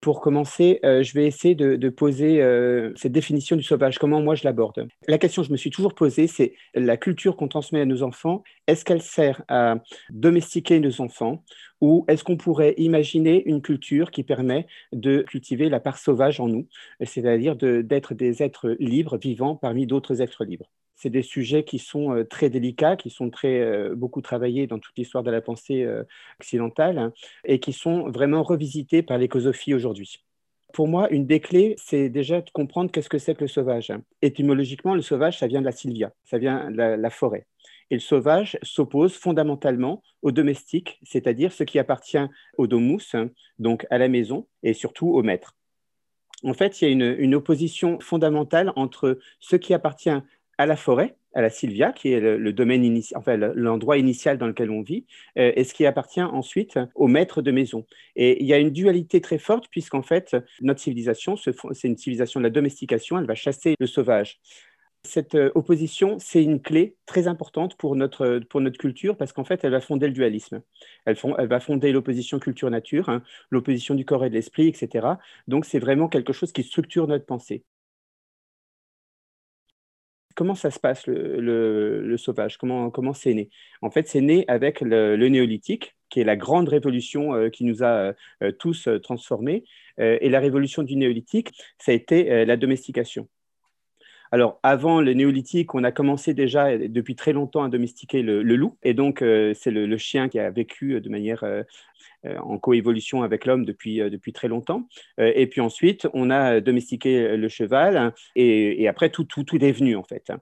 Pour 0.00 0.22
commencer, 0.22 0.80
euh, 0.82 1.02
je 1.02 1.12
vais 1.12 1.26
essayer 1.26 1.54
de, 1.54 1.88
poser 1.90 2.40
euh, 2.40 2.90
cette 2.96 3.12
définition 3.12 3.54
du 3.54 3.62
sauvage, 3.62 3.98
comment 3.98 4.22
moi 4.22 4.34
je 4.34 4.44
l'aborde? 4.44 4.88
La 5.08 5.18
question 5.18 5.42
que 5.42 5.48
je 5.48 5.52
me 5.52 5.58
suis 5.58 5.68
toujours 5.68 5.94
posée, 5.94 6.26
c'est 6.26 6.54
la 6.74 6.96
culture 6.96 7.36
qu'on 7.36 7.48
transmet 7.48 7.82
à 7.82 7.84
nos 7.84 8.02
enfants, 8.02 8.42
est-ce 8.66 8.84
qu'elle 8.84 9.02
sert 9.02 9.42
à 9.48 9.76
domestiquer 10.08 10.80
nos 10.80 11.02
enfants? 11.02 11.44
Ou 11.82 12.06
est-ce 12.08 12.24
qu'on 12.24 12.38
pourrait 12.38 12.74
imaginer 12.78 13.42
une 13.46 13.60
culture 13.60 14.10
qui 14.10 14.22
permet 14.22 14.66
de 14.92 15.20
cultiver 15.20 15.68
la 15.68 15.80
part 15.80 15.98
sauvage 15.98 16.40
en 16.40 16.48
nous, 16.48 16.66
c'est-à-dire 17.02 17.56
d'être 17.56 18.14
des 18.14 18.42
êtres 18.42 18.76
libres, 18.78 19.18
vivants 19.18 19.56
parmi 19.56 19.86
d'autres 19.86 20.22
êtres 20.22 20.44
libres? 20.44 20.70
C'est 21.00 21.10
des 21.10 21.22
sujets 21.22 21.64
qui 21.64 21.78
sont 21.78 22.14
euh, 22.14 22.24
très 22.24 22.50
délicats, 22.50 22.96
qui 22.96 23.08
sont 23.08 23.30
très 23.30 23.60
euh, 23.60 23.94
beaucoup 23.94 24.20
travaillés 24.20 24.66
dans 24.66 24.78
toute 24.78 24.96
l'histoire 24.98 25.24
de 25.24 25.30
la 25.30 25.40
pensée 25.40 25.82
euh, 25.82 26.04
occidentale 26.38 26.98
hein, 26.98 27.12
et 27.44 27.58
qui 27.58 27.72
sont 27.72 28.10
vraiment 28.10 28.42
revisités 28.42 29.02
par 29.02 29.16
l'écosophie 29.16 29.72
aujourd'hui. 29.72 30.22
Pour 30.74 30.88
moi, 30.88 31.10
une 31.10 31.26
des 31.26 31.40
clés, 31.40 31.74
c'est 31.78 32.10
déjà 32.10 32.42
de 32.42 32.50
comprendre 32.50 32.90
qu'est-ce 32.92 33.08
que 33.08 33.18
c'est 33.18 33.34
que 33.34 33.40
le 33.40 33.48
sauvage. 33.48 33.92
Étymologiquement, 34.20 34.94
le 34.94 35.00
sauvage, 35.00 35.38
ça 35.38 35.46
vient 35.46 35.60
de 35.60 35.64
la 35.64 35.72
sylvia, 35.72 36.12
ça 36.24 36.38
vient 36.38 36.70
de 36.70 36.76
la, 36.76 37.10
forêt. 37.10 37.46
Et 37.90 37.94
le 37.94 38.00
sauvage 38.00 38.58
s'oppose 38.62 39.14
fondamentalement 39.14 40.02
au 40.22 40.30
domestique, 40.30 41.00
c'est-à-dire 41.02 41.50
ce 41.50 41.64
qui 41.64 41.78
appartient 41.78 42.24
au 42.56 42.66
domus, 42.68 43.14
hein, 43.14 43.30
donc 43.58 43.86
à 43.90 43.98
la 43.98 44.06
maison, 44.06 44.46
et 44.62 44.74
surtout 44.74 45.08
au 45.08 45.22
maître. 45.22 45.56
En 46.44 46.54
fait, 46.54 46.80
il 46.80 46.84
y 46.84 47.02
a 47.02 47.06
une 47.06 47.34
opposition 47.34 47.98
fondamentale 48.00 48.72
entre 48.76 49.18
ce 49.40 49.56
qui 49.56 49.74
appartient 49.74 50.22
à 50.60 50.66
la 50.66 50.76
forêt, 50.76 51.16
à 51.32 51.40
la 51.40 51.48
Sylvia, 51.48 51.90
qui 51.90 52.12
est 52.12 52.20
le, 52.20 52.52
domaine 52.52 52.84
initial, 52.84 53.18
enfin 53.18 53.38
l'endroit 53.38 53.96
initial 53.96 54.36
dans 54.36 54.46
lequel 54.46 54.70
on 54.70 54.82
vit, 54.82 55.06
euh, 55.38 55.52
et 55.56 55.64
ce 55.64 55.72
qui 55.72 55.86
appartient 55.86 56.20
ensuite 56.20 56.78
au 56.94 57.06
maître 57.06 57.40
de 57.40 57.50
maison. 57.50 57.86
Et 58.14 58.42
il 58.42 58.46
y 58.46 58.52
a 58.52 58.58
une 58.58 58.68
dualité 58.68 59.22
très 59.22 59.38
forte, 59.38 59.68
puisqu'en 59.70 60.02
fait, 60.02 60.36
notre 60.60 60.80
civilisation, 60.80 61.36
c'est 61.36 61.88
une 61.88 61.96
civilisation 61.96 62.40
de 62.40 62.44
la 62.44 62.50
domestication, 62.50 63.18
elle 63.18 63.24
va 63.26 63.34
chasser 63.34 63.74
le 63.80 63.86
sauvage. 63.86 64.38
Cette 65.02 65.34
euh, 65.34 65.50
opposition, 65.54 66.18
c'est 66.18 66.42
une 66.44 66.60
clé 66.60 66.94
très 67.06 67.26
importante 67.26 67.74
pour 67.78 67.96
notre, 67.96 68.40
pour 68.50 68.60
notre 68.60 68.76
culture 68.76 69.16
parce 69.16 69.32
qu'en 69.32 69.44
fait, 69.44 69.64
elle 69.64 69.70
va 69.70 69.80
fonder 69.80 70.08
le 70.08 70.12
dualisme. 70.12 70.60
Elle, 71.06 71.16
va 71.48 71.60
fonder 71.60 71.90
l'opposition 71.90 72.38
culture-nature, 72.38 73.08
hein, 73.08 73.22
l'opposition 73.48 73.94
du 73.94 74.04
corps 74.04 74.26
et 74.26 74.28
de 74.28 74.34
l'esprit, 74.34 74.68
etc. 74.68 75.06
Donc, 75.48 75.64
c'est 75.64 75.78
vraiment 75.78 76.08
quelque 76.08 76.34
chose 76.34 76.52
qui 76.52 76.62
structure 76.64 77.06
notre 77.06 77.24
pensée 77.24 77.64
comment 80.40 80.54
ça 80.54 80.70
se 80.70 80.80
passe 80.80 81.06
le, 81.06 82.16
sauvage? 82.16 82.56
Comment 82.56 82.88
comment 82.88 83.12
c'est 83.12 83.34
né? 83.34 83.50
En 83.82 83.90
fait, 83.90 84.08
c'est 84.08 84.22
né 84.22 84.46
avec 84.48 84.80
le, 84.80 85.28
néolithique, 85.28 85.94
qui 86.08 86.18
est 86.18 86.24
la 86.24 86.34
grande 86.34 86.66
révolution 86.66 87.34
euh, 87.34 87.50
qui 87.50 87.64
nous 87.64 87.82
a 87.82 87.88
euh, 87.88 88.12
euh, 88.44 88.50
tous 88.50 88.88
transformés. 89.02 89.64
et 89.98 90.30
la 90.30 90.40
révolution 90.40 90.82
du 90.82 90.96
néolithique, 90.96 91.52
ça 91.78 91.92
a 91.92 91.94
été 91.94 92.46
la 92.46 92.56
domestication. 92.56 93.28
Alors, 94.32 94.60
avant 94.62 95.00
le 95.00 95.12
néolithique, 95.12 95.74
on 95.74 95.82
a 95.82 95.90
commencé 95.90 96.34
déjà 96.34 96.78
depuis 96.78 97.16
très 97.16 97.32
longtemps 97.32 97.64
à 97.64 97.68
domestiquer 97.68 98.22
le, 98.22 98.42
loup. 98.42 98.76
Et 98.84 98.94
donc, 98.94 99.22
euh, 99.22 99.54
c'est 99.54 99.72
le, 99.72 99.96
chien 99.98 100.28
qui 100.28 100.38
a 100.38 100.50
vécu 100.50 101.00
de 101.00 101.08
manière 101.08 101.42
euh, 101.42 101.64
euh, 102.26 102.38
en 102.38 102.56
coévolution 102.58 103.24
avec 103.24 103.44
l'homme 103.44 103.64
depuis, 103.64 103.98
depuis 103.98 104.32
très 104.32 104.46
longtemps. 104.46 104.86
et 105.18 105.46
puis 105.48 105.60
ensuite, 105.60 106.06
on 106.14 106.30
a 106.30 106.60
domestiqué 106.60 107.36
le 107.36 107.48
cheval. 107.48 107.96
Hein, 107.96 108.14
et, 108.36 108.86
après, 108.86 109.10
tout, 109.10 109.24
tout, 109.24 109.42
tout 109.42 109.62
est 109.64 109.72
venu, 109.72 109.96
en 109.96 110.04
fait. 110.04 110.32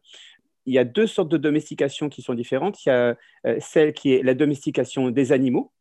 Il 0.67 0.75
y 0.75 0.78
a 0.78 0.84
deux 0.84 1.06
sortes 1.06 1.30
de 1.30 1.39
domestication 1.39 2.11
qui 2.11 2.20
sont 2.20 2.34
différentes. 2.34 2.84
Il 2.84 2.91
y 2.91 2.92
a 2.92 3.17
celle 3.58 3.95
qui 3.95 4.12
est 4.12 4.23
la 4.23 4.34
domestication 4.34 5.11
des 5.11 5.33
animaux, 5.33 5.73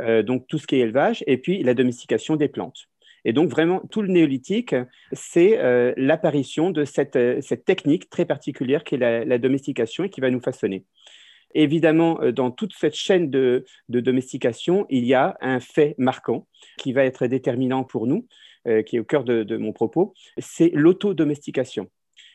donc 0.00 0.46
tout 0.48 0.56
ce 0.56 0.66
qui 0.66 0.76
est 0.76 0.80
élevage, 0.80 1.22
et 1.26 1.36
puis 1.36 1.62
la 1.62 1.74
domestication 1.74 2.36
des 2.36 2.48
plantes. 2.48 2.88
Et 3.24 3.32
donc, 3.32 3.50
vraiment, 3.50 3.82
tout 3.90 4.02
le 4.02 4.08
néolithique, 4.08 4.74
c'est 5.12 5.58
euh, 5.58 5.92
l'apparition 5.96 6.70
de 6.70 6.82
euh, 6.82 7.40
cette, 7.40 7.64
technique 7.64 8.10
très 8.10 8.24
particulière 8.24 8.84
qui 8.84 8.96
est 8.96 9.24
la, 9.24 9.38
domestication 9.38 10.04
et 10.04 10.10
qui 10.10 10.20
va 10.20 10.30
nous 10.30 10.40
façonner. 10.40 10.84
Évidemment, 11.54 12.20
euh, 12.22 12.32
dans 12.32 12.50
toute 12.50 12.72
cette 12.74 12.94
chaîne 12.94 13.30
de, 13.30 13.64
domestication, 13.88 14.86
il 14.90 15.04
y 15.04 15.14
a 15.14 15.36
un 15.40 15.60
fait 15.60 15.94
marquant 15.98 16.46
qui 16.78 16.92
va 16.92 17.04
être 17.04 17.26
déterminant 17.26 17.84
pour 17.84 18.06
nous, 18.06 18.26
qui 18.86 18.94
est 18.94 19.00
au 19.00 19.04
cœur 19.04 19.24
de, 19.24 19.42
de 19.42 19.56
mon 19.56 19.72
propos, 19.72 20.14
c'est 20.38 20.70
l'autodomestication 20.72 21.90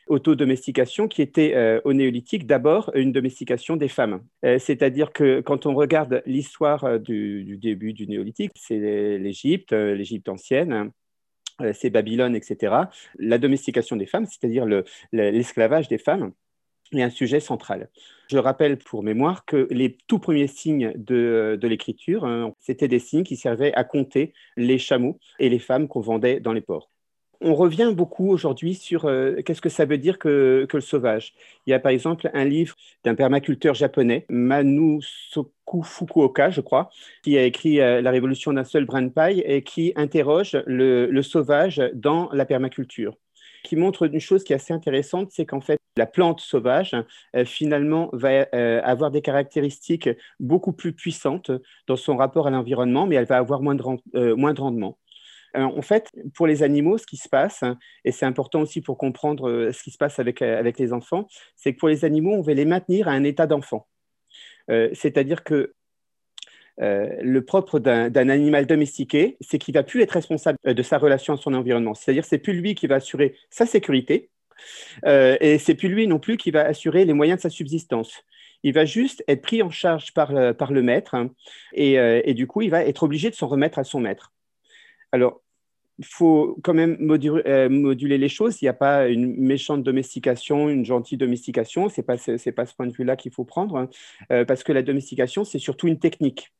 autodomestication 0.08 1.08
qui 1.08 1.22
était 1.22 1.54
euh, 1.54 1.80
au 1.84 1.92
néolithique 1.92 2.46
d'abord 2.46 2.90
une 2.94 3.12
domestication 3.12 3.76
des 3.76 3.88
femmes. 3.88 4.22
Euh, 4.44 4.58
c'est-à-dire 4.58 5.12
que 5.12 5.40
quand 5.40 5.66
on 5.66 5.74
regarde 5.74 6.22
l'histoire 6.26 6.84
euh, 6.84 6.98
du, 6.98 7.56
début 7.58 7.92
du 7.92 8.06
néolithique, 8.06 8.52
c'est 8.56 9.18
l'Égypte, 9.18 9.72
l'Égypte 9.72 10.28
ancienne, 10.28 10.90
c'est 11.72 11.90
Babylone, 11.90 12.36
etc. 12.36 12.74
La 13.18 13.38
domestication 13.38 13.96
des 13.96 14.06
femmes, 14.06 14.26
c'est-à-dire 14.26 14.64
l'esclavage 15.12 15.88
des 15.88 15.98
femmes, 15.98 16.32
est 16.92 17.02
un 17.02 17.10
sujet 17.10 17.40
central. 17.40 17.88
Je 18.30 18.38
rappelle 18.38 18.78
pour 18.78 19.02
mémoire 19.02 19.44
que 19.44 19.66
les 19.70 19.98
tout 20.06 20.20
premiers 20.20 20.46
signes 20.46 20.92
de, 20.96 21.58
l'écriture, 21.62 22.24
hein, 22.24 22.54
c'était 22.60 22.88
des 22.88 23.00
signes 23.00 23.24
qui 23.24 23.36
servaient 23.36 23.74
à 23.74 23.84
compter 23.84 24.32
les 24.56 24.78
chameaux 24.78 25.18
et 25.38 25.48
les 25.48 25.58
femmes 25.58 25.88
qu'on 25.88 26.00
vendait 26.00 26.38
dans 26.38 26.52
les 26.52 26.60
ports 26.60 26.90
on 27.40 27.54
revient 27.54 27.92
beaucoup 27.94 28.30
aujourd'hui 28.30 28.74
sur 28.74 29.04
euh, 29.04 29.36
qu'est-ce 29.44 29.60
que 29.60 29.68
ça 29.68 29.84
veut 29.84 29.98
dire 29.98 30.18
que, 30.18 30.66
le 30.72 30.80
sauvage. 30.80 31.34
Il 31.66 31.70
y 31.70 31.74
a 31.74 31.78
par 31.78 31.92
exemple 31.92 32.30
un 32.34 32.44
livre 32.44 32.76
d'un 33.04 33.14
permaculteur 33.14 33.74
japonais, 33.74 34.26
Manu 34.28 35.00
Soku 35.02 35.82
Fukuoka, 35.82 36.50
je 36.50 36.60
crois, 36.60 36.90
qui 37.22 37.38
a 37.38 37.44
écrit 37.44 37.80
euh, 37.80 38.00
La 38.00 38.10
révolution 38.10 38.52
d'un 38.52 38.64
seul 38.64 38.84
brin 38.84 39.02
de 39.02 39.08
paille 39.08 39.40
et 39.46 39.62
qui 39.62 39.92
interroge 39.96 40.56
le, 40.66 41.22
sauvage 41.22 41.82
dans 41.94 42.28
la 42.32 42.44
permaculture 42.46 43.14
qui 43.64 43.74
montre 43.74 44.04
une 44.04 44.20
chose 44.20 44.44
qui 44.44 44.52
est 44.52 44.56
assez 44.56 44.72
intéressante, 44.72 45.30
c'est 45.32 45.44
qu'en 45.44 45.60
fait, 45.60 45.78
la 45.96 46.06
plante 46.06 46.40
sauvage, 46.40 46.94
euh, 47.36 47.44
finalement, 47.44 48.08
va 48.12 48.44
avoir 48.84 49.10
des 49.10 49.20
caractéristiques 49.20 50.08
beaucoup 50.38 50.72
plus 50.72 50.92
puissantes 50.92 51.50
dans 51.86 51.96
son 51.96 52.16
rapport 52.16 52.46
à 52.46 52.50
l'environnement, 52.50 53.06
mais 53.06 53.16
elle 53.16 53.26
va 53.26 53.36
avoir 53.36 53.60
moins 53.60 53.74
de 53.74 53.82
rendement. 54.60 54.96
Euh, 55.56 55.62
en 55.62 55.82
fait, 55.82 56.10
pour 56.34 56.46
les 56.46 56.62
animaux, 56.62 56.98
ce 56.98 57.06
qui 57.06 57.16
se 57.16 57.28
passe, 57.28 57.64
et 58.04 58.12
c'est 58.12 58.26
important 58.26 58.60
aussi 58.60 58.80
pour 58.80 58.98
comprendre 58.98 59.48
euh, 59.48 59.72
ce 59.72 59.82
qui 59.82 59.90
se 59.90 59.98
passe 59.98 60.18
avec, 60.18 60.42
euh, 60.42 60.58
avec 60.58 60.78
les 60.78 60.92
enfants, 60.92 61.26
c'est 61.56 61.74
que 61.74 61.78
pour 61.78 61.88
les 61.88 62.04
animaux, 62.04 62.34
on 62.34 62.42
veut 62.42 62.54
les 62.54 62.64
maintenir 62.64 63.08
à 63.08 63.12
un 63.12 63.24
état 63.24 63.46
d'enfant. 63.46 63.86
C'est-à-dire 64.68 65.44
que 65.44 65.72
le 66.76 67.40
propre 67.40 67.78
d'un 67.78 68.28
animal 68.28 68.66
domestiqué, 68.66 69.38
c'est 69.40 69.58
qu'il 69.58 69.72
va 69.72 69.82
plus 69.82 70.02
être 70.02 70.10
responsable 70.10 70.58
de 70.62 70.82
sa 70.82 70.98
relation 70.98 71.32
à 71.32 71.36
son 71.38 71.54
environnement. 71.54 71.94
C'est-à-dire 71.94 72.26
c'est 72.26 72.36
plus 72.36 72.52
lui 72.52 72.74
qui 72.74 72.86
va 72.86 72.96
assurer 72.96 73.34
sa 73.48 73.64
sécurité 73.64 74.28
et 75.06 75.56
c'est 75.58 75.74
plus 75.74 75.88
lui 75.88 76.06
non 76.06 76.18
plus 76.18 76.36
qui 76.36 76.50
va 76.50 76.66
assurer 76.66 77.06
les 77.06 77.14
moyens 77.14 77.38
de 77.38 77.42
sa 77.44 77.48
subsistance. 77.48 78.22
Il 78.62 78.74
va 78.74 78.84
juste 78.84 79.24
être 79.26 79.40
pris 79.40 79.62
en 79.62 79.70
charge 79.70 80.12
par 80.12 80.34
le, 80.34 80.52
par 80.52 80.70
le 80.70 80.82
maître 80.82 81.14
hein, 81.14 81.30
et, 81.72 81.94
et, 81.94 82.34
du 82.34 82.46
coup, 82.46 82.60
il 82.60 82.68
va 82.68 82.84
être 82.84 83.04
obligé 83.04 83.30
de 83.30 83.34
s'en 83.34 83.46
remettre 83.46 83.78
à 83.78 83.84
son 83.84 84.00
maître. 84.00 84.34
Alors, 85.12 85.42
il 85.98 86.06
faut 86.06 86.56
quand 86.62 86.74
même 86.74 86.96
euh, 87.00 87.68
moduler, 87.68 88.18
les 88.18 88.28
choses. 88.28 88.62
Il 88.62 88.64
n'y 88.64 88.68
a 88.68 88.74
pas 88.74 89.08
une 89.08 89.36
méchante 89.36 89.82
domestication, 89.82 90.68
une 90.68 90.84
gentille 90.84 91.18
domestication. 91.18 91.88
Ce 91.88 92.00
n'est 92.00 92.04
pas, 92.04 92.16
pas 92.16 92.66
ce 92.66 92.74
point 92.74 92.86
de 92.86 92.92
vue-là 92.92 93.16
qu'il 93.16 93.32
faut 93.32 93.44
prendre, 93.44 93.76
hein. 93.76 93.88
euh, 94.30 94.44
parce 94.44 94.62
que 94.62 94.72
la 94.72 94.82
domestication, 94.82 95.44
c'est 95.44 95.58
surtout 95.58 95.88
une 95.88 95.98
technique. 95.98 96.52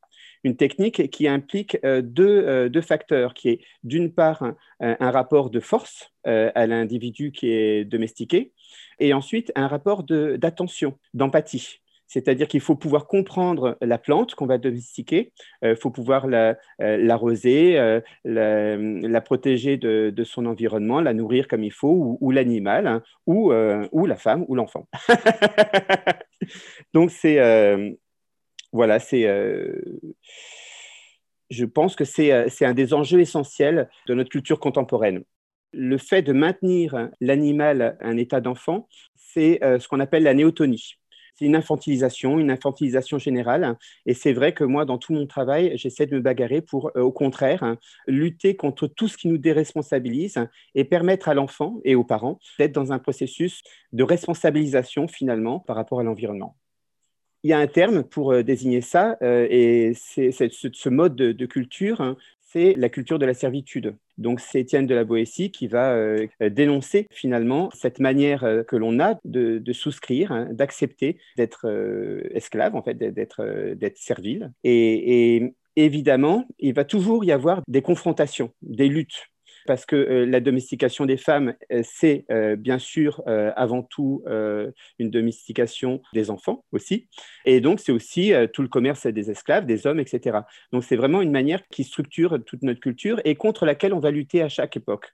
Une 0.43 0.55
technique 0.55 1.09
qui 1.09 1.27
implique 1.27 1.77
euh, 1.83 2.01
deux, 2.01 2.81
facteurs, 2.81 3.33
qui 3.33 3.49
est 3.49 3.61
d'une 3.83 4.13
part 4.13 4.43
un, 4.79 5.11
rapport 5.11 5.49
de 5.49 5.59
force 5.59 6.11
à 6.23 6.67
l'individu 6.67 7.31
qui 7.31 7.49
est 7.49 7.85
domestiqué, 7.85 8.53
et 8.99 9.13
ensuite 9.13 9.51
un 9.55 9.67
rapport 9.67 10.03
d'attention, 10.03 10.97
d'empathie. 11.13 11.79
C'est-à-dire 12.09 12.47
qu'il 12.47 12.59
faut 12.59 12.75
pouvoir 12.75 13.05
comprendre 13.05 13.77
la 13.81 13.99
plante 13.99 14.33
qu'on 14.33 14.47
va 14.47 14.57
domestiquer, 14.57 15.31
il 15.61 15.69
euh, 15.69 15.75
faut 15.75 15.91
pouvoir 15.91 16.25
euh, 16.25 16.55
l'arroser, 16.79 17.79
euh, 17.79 18.01
la, 18.25 19.21
protéger 19.21 19.77
de, 19.77 20.23
son 20.23 20.47
environnement, 20.47 21.01
la 21.01 21.13
nourrir 21.13 21.47
comme 21.47 21.63
il 21.63 21.71
faut, 21.71 22.17
ou, 22.19 22.31
l'animal, 22.31 22.87
hein, 22.87 23.03
ou, 23.27 23.51
la 23.51 24.15
femme, 24.17 24.43
ou 24.47 24.55
l'enfant. 24.55 24.89
Donc, 26.93 27.11
c'est. 27.11 27.37
voilà, 28.73 28.97
c'est. 28.99 29.23
je 31.51 31.65
pense 31.65 31.95
que 31.95 32.05
c'est 32.05 32.65
un 32.65 32.73
des 32.73 32.93
enjeux 32.95 33.19
essentiels 33.19 33.87
de 34.07 34.15
notre 34.15 34.31
culture 34.31 34.59
contemporaine. 34.59 35.23
Le 35.73 35.99
fait 35.99 36.23
de 36.23 36.33
maintenir 36.33 37.09
l'animal 37.21 37.97
à 37.99 38.07
un 38.07 38.17
état 38.17 38.41
d'enfant, 38.41 38.87
c'est 39.15 39.59
ce 39.61 39.87
qu'on 39.87 39.99
appelle 39.99 40.23
la 40.23 40.33
néotonie 40.33 40.98
c'est 41.39 41.45
une 41.45 41.55
infantilisation, 41.55 42.37
une 42.37 42.51
infantilisation 42.51 43.17
générale. 43.17 43.77
Et 44.05 44.13
c'est 44.13 44.33
vrai 44.33 44.53
que 44.53 44.65
moi, 44.65 44.83
dans 44.83 44.97
tout 44.97 45.13
mon 45.13 45.25
travail, 45.25 45.71
j'essaie 45.75 46.05
de 46.05 46.15
me 46.15 46.21
bagarrer 46.21 46.61
pour, 46.61 46.91
euh, 46.97 47.01
au 47.01 47.11
contraire, 47.13 47.63
hein, 47.63 47.77
lutter 48.07 48.57
contre 48.57 48.87
tout 48.87 49.07
ce 49.07 49.17
qui 49.17 49.29
nous 49.29 49.37
déresponsabilise 49.37 50.37
et 50.75 50.83
permettre 50.83 51.29
à 51.29 51.33
l'enfant 51.33 51.79
et 51.85 51.95
aux 51.95 52.03
parents 52.03 52.39
d'être 52.57 52.73
dans 52.73 52.91
un 52.91 52.99
processus 52.99 53.61
de 53.93 54.03
responsabilisation 54.03 55.07
finalement 55.07 55.59
par 55.59 55.77
rapport 55.77 56.01
à 56.01 56.03
l'environnement. 56.03 56.57
Il 57.43 57.49
y 57.49 57.53
a 57.53 57.59
un 57.59 57.67
terme 57.67 58.03
pour 58.03 58.33
euh, 58.33 58.43
désigner 58.43 58.81
ça, 58.81 59.17
euh, 59.21 59.47
et 59.49 59.93
c'est 59.95 60.31
ce, 60.31 60.89
mode 60.89 61.15
de, 61.15 61.45
culture, 61.45 62.01
hein, 62.01 62.17
c'est 62.51 62.73
la 62.75 62.89
culture 62.89 63.19
de 63.19 63.25
la 63.25 63.33
servitude. 63.33 63.95
Donc 64.17 64.39
c'est 64.39 64.61
Étienne 64.61 64.87
de 64.87 64.95
la 64.95 65.03
Boétie 65.03 65.51
qui 65.51 65.67
va 65.67 65.93
euh, 65.93 66.27
dénoncer 66.41 67.07
finalement 67.11 67.69
cette 67.73 67.99
manière 67.99 68.43
euh, 68.43 68.63
que 68.63 68.75
l'on 68.75 68.99
a 68.99 69.19
de, 69.23 69.61
souscrire, 69.71 70.31
hein, 70.31 70.47
d'accepter 70.51 71.19
d'être 71.37 71.67
euh, 71.67 72.21
esclave, 72.33 72.75
en 72.75 72.81
fait, 72.81 72.95
d'être 72.95 73.41
servile. 73.95 74.51
et 74.63 75.53
évidemment, 75.75 76.45
il 76.59 76.73
va 76.73 76.83
toujours 76.83 77.23
y 77.23 77.31
avoir 77.31 77.61
des 77.67 77.81
confrontations, 77.81 78.51
des 78.61 78.87
luttes 78.87 79.29
parce 79.69 79.85
que 79.85 79.95
euh, 79.95 80.25
la 80.25 80.39
domestication 80.39 81.05
des 81.05 81.15
femmes, 81.15 81.53
euh, 81.71 81.83
c'est 81.83 82.25
euh, 82.31 82.55
bien 82.55 82.79
sûr 82.79 83.21
avant 83.27 83.83
tout 83.83 84.23
une 84.25 85.11
domestication 85.11 86.01
des 86.13 86.31
enfants 86.31 86.65
aussi. 86.71 87.07
Et 87.45 87.61
donc, 87.61 87.79
c'est 87.79 87.91
aussi 87.91 88.33
tout 88.53 88.63
le 88.63 88.67
commerce 88.67 89.05
des 89.05 89.29
esclaves, 89.29 89.67
des 89.67 89.85
hommes, 89.85 89.99
etc. 89.99 90.39
Donc, 90.71 90.83
c'est 90.83 90.95
vraiment 90.95 91.21
une 91.21 91.31
manière 91.31 91.61
qui 91.67 91.83
structure 91.83 92.39
toute 92.45 92.63
notre 92.63 92.79
culture 92.79 93.21
et 93.25 93.35
contre 93.35 93.65
laquelle 93.65 93.93
on 93.93 93.99
va 93.99 94.09
lutter 94.09 94.41
à 94.41 94.49
chaque 94.49 94.75
époque. 94.75 95.13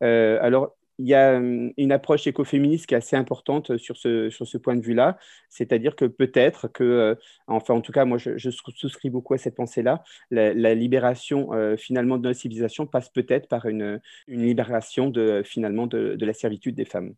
alors, 0.00 0.76
il 0.98 1.06
y 1.08 1.14
a 1.14 1.36
hum, 1.36 1.72
une 1.76 1.92
approche 1.92 2.26
écoféministe 2.26 2.86
qui 2.86 2.94
est 2.94 2.98
assez 2.98 3.16
importante 3.16 3.76
sur 3.78 3.96
ce, 3.96 4.30
sur 4.30 4.46
ce 4.46 4.58
point 4.58 4.76
de 4.76 4.82
vue-là, 4.82 5.18
c'est-à-dire 5.48 5.96
que 5.96 6.04
peut-être 6.04 6.68
que, 6.68 6.84
euh, 6.84 7.14
enfin 7.46 7.74
en 7.74 7.80
tout 7.80 7.92
cas 7.92 8.04
moi 8.04 8.18
je, 8.18 8.50
souscris 8.50 9.10
beaucoup 9.10 9.34
à 9.34 9.38
cette 9.38 9.56
pensée-là, 9.56 10.02
la, 10.30 10.74
libération 10.74 11.52
euh, 11.54 11.76
finalement 11.76 12.18
de 12.18 12.28
notre 12.28 12.40
civilisation 12.40 12.86
passe 12.86 13.08
peut-être 13.10 13.48
par 13.48 13.66
une, 13.66 14.00
une, 14.28 14.42
libération 14.42 15.10
de, 15.10 15.42
finalement 15.44 15.86
de 15.86 16.24
la 16.24 16.34
servitude 16.34 16.74
des 16.74 16.84
femmes. 16.84 17.14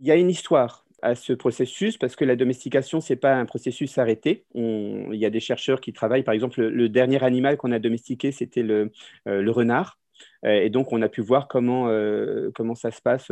Il 0.00 0.06
y 0.06 0.10
a 0.10 0.16
une 0.16 0.30
histoire 0.30 0.87
à 1.02 1.14
ce 1.14 1.32
processus 1.32 1.96
parce 1.96 2.16
que 2.16 2.24
la 2.24 2.36
domestication, 2.36 3.00
ce 3.00 3.12
n'est 3.12 3.18
pas 3.18 3.34
un 3.34 3.44
processus 3.46 3.98
arrêté. 3.98 4.44
il 4.54 5.14
y 5.14 5.26
a 5.26 5.30
des 5.30 5.40
chercheurs 5.40 5.80
qui 5.80 5.92
travaillent, 5.92 6.22
par 6.22 6.34
exemple, 6.34 6.60
le, 6.62 6.88
dernier 6.88 7.22
animal 7.22 7.56
qu'on 7.56 7.72
a 7.72 7.78
domestiqué, 7.78 8.32
c'était 8.32 8.62
le, 8.62 8.90
euh, 9.28 9.50
renard. 9.50 9.98
Euh, 10.44 10.62
et 10.62 10.70
donc, 10.70 10.92
on 10.92 11.02
a 11.02 11.08
pu 11.08 11.20
voir 11.20 11.48
comment, 11.48 11.88
euh, 11.88 12.50
comment 12.54 12.74
ça 12.74 12.90
se 12.90 13.00
passe. 13.00 13.30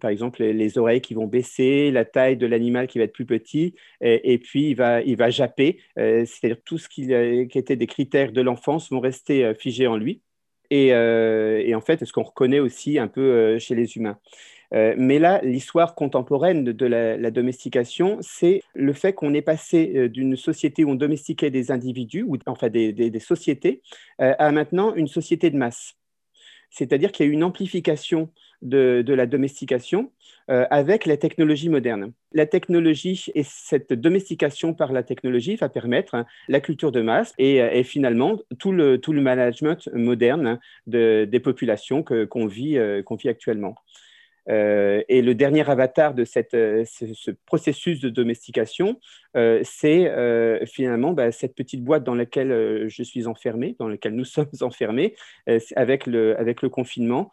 par 0.00 0.10
exemple, 0.10 0.42
les, 0.42 0.78
oreilles 0.78 1.02
qui 1.02 1.14
vont 1.14 1.26
baisser, 1.26 1.90
la 1.90 2.04
taille 2.04 2.36
de 2.36 2.46
l'animal 2.46 2.86
qui 2.86 2.98
va 2.98 3.04
être 3.04 3.12
plus 3.12 3.26
petit, 3.26 3.74
et, 4.00 4.38
puis 4.38 4.70
il 4.70 4.74
va, 4.74 5.02
il 5.02 5.16
va 5.16 5.28
japper, 5.30 5.80
c'est-à-dire 5.96 6.62
tout 6.64 6.78
ce 6.78 6.88
qui, 6.88 7.08
qui, 7.48 7.58
était 7.58 7.76
des 7.76 7.86
critères 7.86 8.32
de 8.32 8.40
l'enfance 8.40 8.90
vont 8.90 9.00
rester 9.00 9.52
figés 9.54 9.86
en 9.86 9.96
lui. 9.98 10.22
Et, 10.70 10.88
et 10.88 11.74
en 11.74 11.80
fait, 11.82 12.02
ce 12.02 12.12
qu'on 12.12 12.22
reconnaît 12.22 12.60
aussi 12.60 12.98
un 12.98 13.08
peu 13.08 13.58
chez 13.58 13.74
les 13.74 13.96
humains? 13.96 14.18
Euh, 14.74 14.94
mais 14.96 15.18
là, 15.18 15.40
l'histoire 15.42 15.94
contemporaine 15.94 16.64
de, 16.64 16.86
la, 16.86 17.30
domestication, 17.30 18.18
c'est 18.20 18.62
le 18.74 18.92
fait 18.92 19.12
qu'on 19.12 19.34
est 19.34 19.42
passé 19.42 19.92
euh, 19.96 20.08
d'une 20.08 20.36
société 20.36 20.84
où 20.84 20.90
on 20.90 20.94
domestiquait 20.94 21.50
des 21.50 21.70
individus, 21.70 22.22
ou 22.22 22.36
enfin 22.46 22.68
des, 22.68 23.20
sociétés, 23.20 23.82
euh, 24.20 24.34
à 24.38 24.52
maintenant 24.52 24.94
une 24.94 25.08
société 25.08 25.50
de 25.50 25.56
masse. 25.56 25.94
C'est-à-dire 26.70 27.10
qu'il 27.10 27.26
y 27.26 27.28
a 27.28 27.32
eu 27.32 27.34
une 27.34 27.42
amplification 27.42 28.30
de, 28.62 29.04
la 29.08 29.26
domestication 29.26 30.12
avec 30.46 31.06
la 31.06 31.16
technologie 31.16 31.68
moderne. 31.68 32.12
La 32.32 32.44
technologie 32.44 33.26
et 33.36 33.44
cette 33.44 33.92
domestication 33.92 34.74
par 34.74 34.92
la 34.92 35.04
technologie 35.04 35.54
va 35.54 35.68
permettre 35.68 36.16
hein, 36.16 36.26
la 36.48 36.58
culture 36.58 36.90
de 36.90 37.00
masse 37.02 37.32
et, 37.38 37.84
finalement 37.84 38.36
tout 38.58 38.72
le, 38.72 39.00
tout 39.00 39.12
le 39.12 39.20
management 39.20 39.88
moderne 39.92 40.46
hein, 40.46 40.60
des 40.86 41.40
populations 41.40 42.02
qu'on 42.02 42.46
vit, 42.46 42.78
qu'on 43.04 43.14
vit 43.14 43.28
actuellement. 43.28 43.76
Euh, 44.48 45.02
et 45.08 45.22
le 45.22 45.34
dernier 45.34 45.68
avatar 45.68 46.14
de 46.14 46.24
cette, 46.24 46.54
euh, 46.54 46.84
ce, 46.86 47.30
processus 47.46 48.00
de 48.00 48.08
domestication, 48.08 48.98
euh, 49.36 49.60
c'est 49.62 50.10
finalement 50.66 51.12
bah, 51.12 51.30
cette 51.32 51.54
petite 51.54 51.84
boîte 51.84 52.04
dans 52.04 52.14
laquelle 52.14 52.88
je 52.88 53.02
suis 53.02 53.26
enfermé, 53.26 53.76
dans 53.78 53.88
laquelle 53.88 54.14
nous 54.14 54.24
sommes 54.24 54.48
enfermés, 54.60 55.14
avec, 55.76 56.06
le, 56.06 56.38
avec 56.38 56.62
le 56.62 56.68
confinement, 56.68 57.30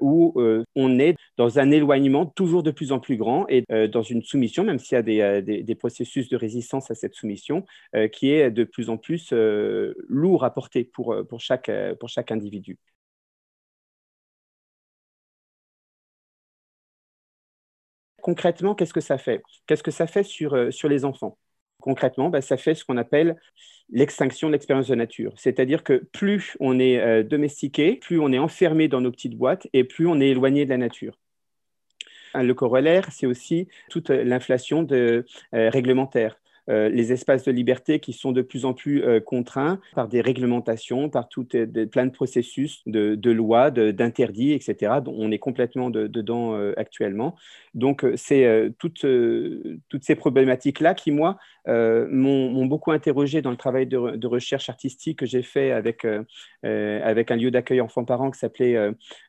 où 0.00 0.34
on 0.74 0.98
est 0.98 1.16
dans 1.36 1.58
un 1.58 1.70
éloignement 1.70 2.26
toujours 2.26 2.62
de 2.62 2.70
plus 2.70 2.92
en 2.92 3.00
plus 3.00 3.16
grand 3.16 3.46
et 3.48 3.64
dans 3.88 4.02
une 4.02 4.22
soumission, 4.22 4.64
même 4.64 4.78
s'il 4.78 4.96
y 4.96 4.98
a 4.98 5.02
des, 5.02 5.42
des, 5.42 5.62
des, 5.62 5.74
processus 5.74 6.28
de 6.28 6.36
résistance 6.36 6.90
à 6.90 6.94
cette 6.94 7.14
soumission, 7.14 7.64
qui 8.12 8.30
est 8.30 8.50
de 8.50 8.64
plus 8.64 8.90
en 8.90 8.96
plus 8.96 9.32
lourd 9.32 10.44
à 10.44 10.54
porter 10.54 10.84
pour, 10.84 11.16
pour, 11.28 11.40
chaque, 11.40 11.70
pour 11.98 12.08
chaque 12.08 12.30
individu. 12.32 12.78
Concrètement, 18.24 18.74
qu'est-ce 18.74 18.94
que 18.94 19.02
ça 19.02 19.18
fait? 19.18 19.42
Qu'est-ce 19.66 19.82
que 19.82 19.90
ça 19.90 20.06
fait 20.06 20.22
sur, 20.22 20.54
euh, 20.54 20.70
les 20.84 21.04
enfants? 21.04 21.36
Concrètement, 21.82 22.30
bah, 22.30 22.40
ça 22.40 22.56
fait 22.56 22.74
ce 22.74 22.82
qu'on 22.82 22.96
appelle 22.96 23.36
l'extinction 23.90 24.48
de 24.48 24.52
l'expérience 24.52 24.88
de 24.88 24.94
nature. 24.94 25.34
C'est-à-dire 25.36 25.84
que 25.84 26.06
plus 26.10 26.56
on 26.58 26.78
est 26.78 26.98
euh, 26.98 27.22
domestiqué, 27.22 27.96
plus 27.96 28.18
on 28.18 28.32
est 28.32 28.38
enfermé 28.38 28.88
dans 28.88 29.02
nos 29.02 29.10
petites 29.10 29.36
boîtes 29.36 29.68
et 29.74 29.84
plus 29.84 30.06
on 30.06 30.22
est 30.22 30.30
éloigné 30.30 30.64
de 30.64 30.70
la 30.70 30.78
nature. 30.78 31.18
Le 32.34 32.54
corollaire, 32.54 33.12
c'est 33.12 33.26
aussi 33.26 33.68
toute 33.90 34.08
l'inflation 34.08 34.86
réglementaire. 35.52 36.32
Euh, 36.32 36.43
les 36.68 37.12
espaces 37.12 37.44
de 37.44 37.52
liberté 37.52 38.00
qui 38.00 38.12
sont 38.12 38.32
de 38.32 38.42
plus 38.42 38.64
en 38.64 38.72
plus 38.72 39.02
euh, 39.02 39.20
contraints 39.20 39.80
par 39.94 40.08
des 40.08 40.20
réglementations, 40.20 41.08
par 41.08 41.28
tout, 41.28 41.46
plein 41.90 42.06
de 42.06 42.10
processus 42.10 42.82
de, 42.86 43.30
lois, 43.30 43.70
d'interdits, 43.70 44.52
etc. 44.52 45.00
on 45.06 45.30
est 45.30 45.38
complètement 45.38 45.90
dedans 45.90 46.54
euh, 46.54 46.72
actuellement. 46.76 47.36
Donc, 47.74 48.06
c'est 48.16 48.72
toutes, 48.78 49.04
ces 49.04 50.14
problématiques-là 50.14 50.94
qui, 50.94 51.10
moi, 51.10 51.36
m'ont 51.66 52.66
beaucoup 52.66 52.92
interrogé 52.92 53.42
dans 53.42 53.50
le 53.50 53.56
travail 53.56 53.86
de, 53.86 54.26
recherche 54.26 54.68
artistique 54.68 55.18
que 55.18 55.26
j'ai 55.26 55.42
fait 55.42 55.70
avec, 55.72 56.06
avec 56.62 57.30
un 57.30 57.36
lieu 57.36 57.50
d'accueil 57.50 57.80
enfants-parents 57.80 58.30
qui 58.30 58.38
s'appelait 58.38 58.76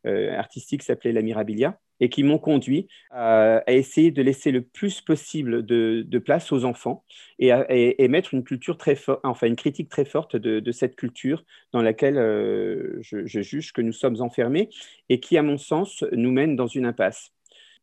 artistique, 0.06 0.84
s'appelait 0.84 1.12
la 1.12 1.22
Mirabilia 1.22 1.80
et 2.00 2.10
qui 2.10 2.24
m'ont 2.24 2.38
conduit 2.38 2.88
à, 3.12 3.64
essayer 3.68 4.12
de 4.12 4.22
laisser 4.22 4.52
le 4.52 4.62
plus 4.62 5.02
possible 5.02 5.66
de, 5.66 6.20
place 6.20 6.52
aux 6.52 6.66
enfants 6.66 7.04
et, 7.40 7.52
à, 7.52 7.66
mettre 8.08 8.34
une 8.34 8.44
culture 8.44 8.78
très 8.78 8.98
enfin 9.24 9.48
une 9.48 9.56
critique 9.56 9.90
très 9.90 10.06
forte 10.06 10.36
de, 10.36 10.72
cette 10.72 10.96
culture 10.96 11.44
dans 11.72 11.82
laquelle 11.82 12.18
euh, 12.18 12.98
je, 13.02 13.26
juge 13.26 13.74
que 13.74 13.82
nous 13.82 13.94
sommes 13.94 14.22
enfermés 14.22 14.70
et 15.10 15.20
qui, 15.20 15.38
à 15.38 15.44
mon 15.44 15.58
sens, 15.58 16.04
nous 16.12 16.32
mène 16.32 16.56
dans 16.56 16.68
une 16.68 16.86
impasse. 16.86 17.32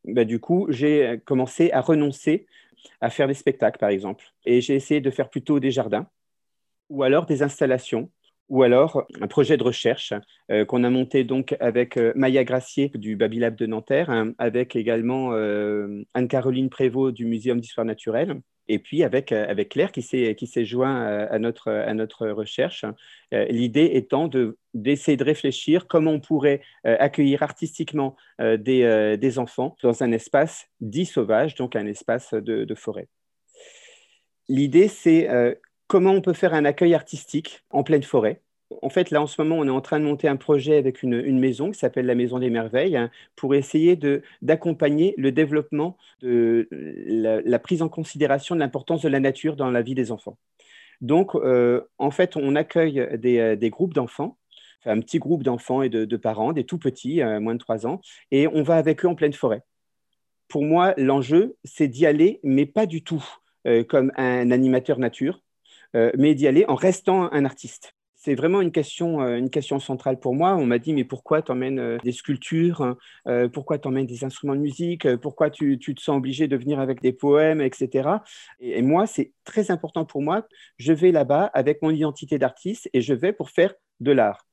Bah, 0.04 0.24
du 0.24 0.40
coup, 0.40 0.66
j'ai 0.70 1.20
commencé 1.24 1.70
à 1.72 1.80
renoncer 1.80 2.46
à 3.00 3.10
faire 3.10 3.28
des 3.28 3.34
spectacles, 3.34 3.78
par 3.78 3.90
exemple, 3.90 4.24
et 4.44 4.60
j'ai 4.60 4.74
essayé 4.74 5.00
de 5.00 5.10
faire 5.10 5.30
plutôt 5.30 5.60
des 5.60 5.70
jardins 5.70 6.08
ou 6.88 7.02
alors 7.04 7.26
des 7.26 7.42
installations 7.42 8.10
ou 8.48 8.62
alors 8.62 9.06
un 9.20 9.26
projet 9.26 9.56
de 9.56 9.62
recherche 9.62 10.12
euh, 10.50 10.64
qu'on 10.64 10.84
a 10.84 10.90
monté 10.90 11.24
donc 11.24 11.56
avec 11.60 11.96
euh, 11.96 12.12
Maya 12.14 12.44
Gracier 12.44 12.90
du 12.94 13.16
Babylab 13.16 13.56
de 13.56 13.66
Nanterre, 13.66 14.10
hein, 14.10 14.32
avec 14.38 14.76
également 14.76 15.32
euh, 15.32 16.02
Anne-Caroline 16.14 16.68
Prévost 16.68 17.14
du 17.14 17.24
Muséum 17.24 17.60
d'histoire 17.60 17.86
naturelle, 17.86 18.40
et 18.68 18.78
puis 18.78 19.02
avec, 19.02 19.32
avec 19.32 19.70
Claire 19.70 19.90
qui 19.90 20.02
s'est, 20.02 20.34
qui 20.36 20.46
s'est 20.46 20.64
joint 20.64 21.04
à 21.04 21.38
notre, 21.40 21.72
à 21.72 21.92
notre 21.94 22.28
recherche. 22.28 22.84
L'idée 23.32 23.90
étant 23.94 24.28
de, 24.28 24.56
d'essayer 24.72 25.16
de 25.16 25.24
réfléchir 25.24 25.88
comment 25.88 26.12
on 26.12 26.20
pourrait 26.20 26.60
accueillir 26.84 27.42
artistiquement 27.42 28.16
des, 28.38 29.16
des, 29.20 29.38
enfants 29.40 29.76
dans 29.82 30.04
un 30.04 30.12
espace 30.12 30.68
dit 30.80 31.06
sauvage, 31.06 31.56
donc 31.56 31.74
un 31.74 31.86
espace 31.86 32.34
de, 32.34 32.64
de 32.64 32.74
forêt. 32.76 33.08
L'idée, 34.48 34.86
c'est 34.86 35.28
comment 35.92 36.12
on 36.12 36.22
peut 36.22 36.32
faire 36.32 36.54
un 36.54 36.64
accueil 36.64 36.94
artistique 36.94 37.64
en 37.68 37.82
pleine 37.82 38.02
forêt. 38.02 38.40
En 38.80 38.88
fait, 38.88 39.10
là, 39.10 39.20
en 39.20 39.26
ce 39.26 39.38
moment, 39.42 39.58
on 39.58 39.66
est 39.66 39.70
en 39.70 39.82
train 39.82 40.00
de 40.00 40.06
monter 40.06 40.26
un 40.26 40.36
projet 40.36 40.78
avec 40.78 41.02
une, 41.02 41.38
maison 41.38 41.70
qui 41.70 41.78
s'appelle 41.78 42.06
la 42.06 42.14
Maison 42.14 42.38
des 42.38 42.48
Merveilles 42.48 42.96
hein, 42.96 43.10
pour 43.36 43.54
essayer 43.54 44.00
d'accompagner 44.40 45.12
le 45.18 45.32
développement 45.32 45.98
la, 46.22 47.58
prise 47.58 47.82
en 47.82 47.90
considération 47.90 48.54
de 48.54 48.60
l'importance 48.60 49.02
de 49.02 49.10
la 49.10 49.20
nature 49.20 49.54
dans 49.54 49.70
la 49.70 49.82
vie 49.82 49.94
des 49.94 50.12
enfants. 50.12 50.38
Donc, 51.02 51.34
euh, 51.34 51.82
en 51.98 52.10
fait, 52.10 52.38
on 52.38 52.56
accueille 52.56 53.06
des, 53.18 53.38
euh, 53.40 53.68
groupes 53.68 53.92
d'enfants 53.92 54.38
un 54.86 54.98
petit 54.98 55.18
groupe 55.18 55.42
d'enfants 55.42 55.82
et 55.82 55.90
de, 55.90 56.16
parents, 56.16 56.54
des 56.54 56.64
tout 56.64 56.78
petits, 56.78 57.20
euh, 57.20 57.38
moins 57.38 57.54
de 57.54 57.58
3 57.58 57.86
ans, 57.86 58.00
et 58.30 58.48
on 58.48 58.62
va 58.62 58.76
avec 58.76 59.04
eux 59.04 59.08
en 59.08 59.14
pleine 59.14 59.34
forêt. 59.34 59.62
Pour 60.48 60.64
moi, 60.64 60.94
l'enjeu, 60.96 61.54
c'est 61.64 61.86
d'y 61.86 62.06
aller, 62.06 62.40
mais 62.42 62.64
pas 62.64 62.86
du 62.86 63.04
tout 63.04 63.22
comme 63.88 64.10
un 64.16 64.50
animateur 64.50 64.98
nature, 64.98 65.40
euh, 65.94 66.10
mais 66.16 66.34
d'y 66.34 66.46
aller 66.46 66.64
en 66.68 66.74
restant 66.74 67.30
un 67.32 67.44
artiste 67.44 67.94
c'est 68.24 68.36
vraiment 68.36 68.60
une 68.60 68.70
question, 68.70 69.20
euh, 69.20 69.78
centrale 69.80 70.20
pour 70.20 70.34
moi. 70.36 70.54
On 70.54 70.64
m'a 70.64 70.78
dit, 70.78 70.94
mais 70.94 71.02
pourquoi 71.02 71.42
t'emmènes 71.42 71.80
euh, 71.80 71.98
des 72.04 72.12
sculptures 72.12 72.96
Pourquoi 73.52 73.78
t'emmènes 73.78 74.06
des 74.06 74.22
instruments 74.22 74.54
de 74.54 74.60
musique 74.60 75.16
Pourquoi 75.16 75.50
tu, 75.50 75.76
te 75.78 76.00
sens 76.00 76.18
obligé 76.18 76.46
de 76.46 76.56
venir 76.56 76.78
avec 76.78 77.00
des 77.02 77.12
poèmes, 77.12 77.60
etc. 77.60 78.22
Et, 78.60 78.78
et 78.78 78.82
moi, 78.82 79.06
c'est 79.08 79.32
très 79.44 79.72
important 79.72 80.04
pour 80.04 80.22
moi. 80.22 80.46
Je 80.78 80.92
vais 80.92 81.10
là-bas 81.10 81.46
avec 81.52 81.82
mon 81.82 81.90
identité 81.90 82.38
d'artiste 82.38 82.88
et 82.92 83.00
je 83.00 83.12
vais 83.12 83.32
pour 83.32 83.50
faire 83.50 83.74
de 83.98 84.12
l'art. 84.12 84.46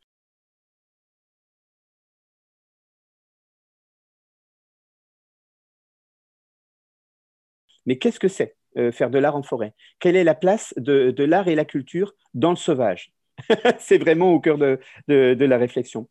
Mais 7.85 7.97
qu'est-ce 7.97 8.19
que 8.19 8.27
c'est? 8.29 8.55
Faire 8.91 9.09
de 9.09 9.19
l'art 9.19 9.35
en 9.35 9.43
forêt 9.43 9.73
Quelle 9.99 10.15
est 10.15 10.23
la 10.23 10.35
place 10.35 10.73
de, 10.77 11.23
l'art 11.23 11.47
et 11.47 11.55
la 11.55 11.65
culture 11.65 12.13
dans 12.33 12.51
le 12.51 12.55
sauvage 12.55 13.11
C'est 13.79 13.97
vraiment 13.97 14.33
au 14.33 14.39
cœur 14.39 14.57
de, 14.57 14.79
de 15.07 15.45
la 15.45 15.57
réflexion. 15.57 16.07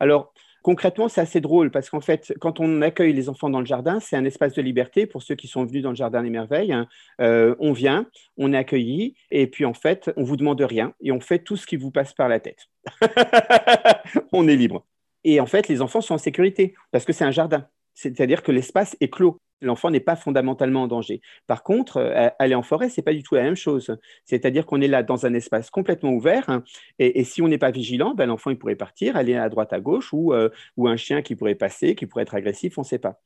Alors, 0.00 0.32
Concrètement, 0.62 1.08
c'est 1.08 1.20
assez 1.20 1.40
drôle 1.40 1.72
parce 1.72 1.90
qu'en 1.90 2.00
fait, 2.00 2.32
quand 2.40 2.60
on 2.60 2.82
accueille 2.82 3.12
les 3.12 3.28
enfants 3.28 3.50
dans 3.50 3.58
le 3.58 3.66
jardin, 3.66 3.98
c'est 3.98 4.16
un 4.16 4.24
espace 4.24 4.54
de 4.54 4.62
liberté 4.62 5.06
pour 5.06 5.22
ceux 5.22 5.34
qui 5.34 5.48
sont 5.48 5.64
venus 5.64 5.82
dans 5.82 5.90
le 5.90 5.96
jardin 5.96 6.22
des 6.22 6.30
merveilles. 6.30 6.72
Hein. 6.72 6.86
Euh, 7.20 7.56
on 7.58 7.72
vient, 7.72 8.06
on 8.36 8.52
est 8.52 8.56
accueilli 8.56 9.16
et 9.32 9.48
puis 9.48 9.64
en 9.64 9.74
fait, 9.74 10.12
on 10.16 10.22
vous 10.22 10.36
demande 10.36 10.60
rien 10.60 10.94
et 11.00 11.10
on 11.10 11.20
fait 11.20 11.40
tout 11.40 11.56
ce 11.56 11.66
qui 11.66 11.76
vous 11.76 11.90
passe 11.90 12.12
par 12.14 12.28
la 12.28 12.38
tête. 12.38 12.68
on 14.32 14.46
est 14.46 14.54
libre. 14.54 14.86
Et 15.24 15.40
en 15.40 15.46
fait, 15.46 15.66
les 15.66 15.82
enfants 15.82 16.00
sont 16.00 16.14
en 16.14 16.18
sécurité 16.18 16.74
parce 16.92 17.04
que 17.04 17.12
c'est 17.12 17.24
un 17.24 17.32
jardin. 17.32 17.66
C'est-à-dire 17.94 18.42
que 18.42 18.52
l'espace 18.52 18.96
est 19.00 19.08
clos 19.08 19.40
l'enfant 19.62 19.90
n'est 19.90 20.00
pas 20.00 20.16
fondamentalement 20.16 20.82
en 20.82 20.88
danger. 20.88 21.20
Par 21.46 21.62
contre, 21.62 21.98
euh, 21.98 22.28
aller 22.38 22.54
en 22.54 22.62
forêt, 22.62 22.88
c'est 22.88 23.02
pas 23.02 23.12
du 23.12 23.22
tout 23.22 23.34
la 23.34 23.42
même 23.42 23.56
chose. 23.56 23.96
C'est-à-dire 24.24 24.66
qu'on 24.66 24.80
est 24.80 24.88
là 24.88 25.02
dans 25.02 25.24
un 25.24 25.34
espace 25.34 25.70
complètement 25.70 26.10
ouvert, 26.10 26.48
hein, 26.50 26.62
et, 26.98 27.24
si 27.24 27.40
on 27.42 27.48
n'est 27.48 27.58
pas 27.58 27.70
vigilant, 27.70 28.14
ben, 28.14 28.26
l'enfant 28.26 28.50
il 28.50 28.58
pourrait 28.58 28.76
partir, 28.76 29.16
aller 29.16 29.34
à 29.34 29.48
droite, 29.48 29.72
à 29.72 29.80
gauche, 29.80 30.12
ou, 30.12 30.34
euh, 30.34 30.50
ou 30.76 30.88
un 30.88 30.96
chien 30.96 31.22
qui 31.22 31.36
pourrait 31.36 31.54
passer, 31.54 31.94
qui 31.94 32.06
pourrait 32.06 32.22
être 32.22 32.34
agressif, 32.34 32.76
on 32.76 32.82
ne 32.82 32.86
sait 32.86 32.98
pas. 32.98 33.20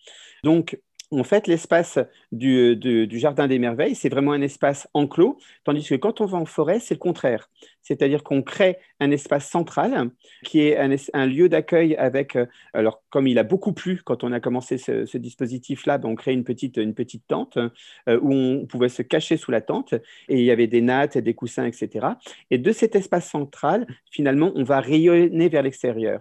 Donc, 0.45 0.79
en 1.13 1.25
fait, 1.25 1.47
l'espace 1.47 1.99
du, 2.33 3.09
Jardin 3.13 3.47
des 3.47 3.59
Merveilles, 3.59 3.95
c'est 3.95 4.09
vraiment 4.09 4.33
un 4.33 4.43
espace 4.43 4.89
enclos, 4.95 5.39
tandis 5.65 5.87
que 5.87 5.95
quand 5.95 6.21
on 6.21 6.27
va 6.27 6.39
en 6.39 6.45
forêt, 6.45 6.81
c'est 6.81 6.95
le 6.95 6.99
contraire. 6.99 7.49
C'est-à-dire 7.83 8.25
qu'on 8.25 8.43
crée 8.43 8.79
un 8.99 9.13
espace 9.13 9.49
central 9.49 10.11
qui 10.45 10.61
est 10.61 10.77
un, 10.77 11.27
lieu 11.27 11.49
d'accueil 11.49 11.95
avec, 11.95 12.35
euh, 12.35 12.47
alors 12.75 13.03
comme 13.11 13.29
il 13.29 13.39
a 13.39 13.45
beaucoup 13.45 13.73
plu 13.73 14.01
quand 14.05 14.25
on 14.25 14.33
a 14.33 14.41
commencé 14.41 14.79
ce, 14.79 15.17
dispositif-là, 15.17 15.99
ben, 15.99 16.09
on 16.09 16.17
crée 16.17 16.33
une 16.33 16.43
petite, 16.43 16.79
une 16.79 16.95
petite 16.95 17.27
tente 17.29 17.59
euh, 18.09 18.19
où 18.21 18.33
on 18.33 18.67
pouvait 18.67 18.89
se 18.89 19.03
cacher 19.03 19.37
sous 19.37 19.53
la 19.53 19.61
tente 19.61 19.95
et 20.29 20.39
il 20.39 20.45
y 20.45 20.51
avait 20.51 20.67
des 20.67 20.81
nattes, 20.81 21.17
des 21.19 21.35
coussins, 21.35 21.67
etc. 21.67 22.07
Et 22.51 22.59
de 22.59 22.73
cet 22.73 22.97
espace 22.97 23.31
central, 23.31 23.87
finalement, 24.11 24.51
on 24.57 24.65
va 24.65 24.81
rayonner 24.81 25.49
vers 25.49 25.63
l'extérieur 25.63 26.21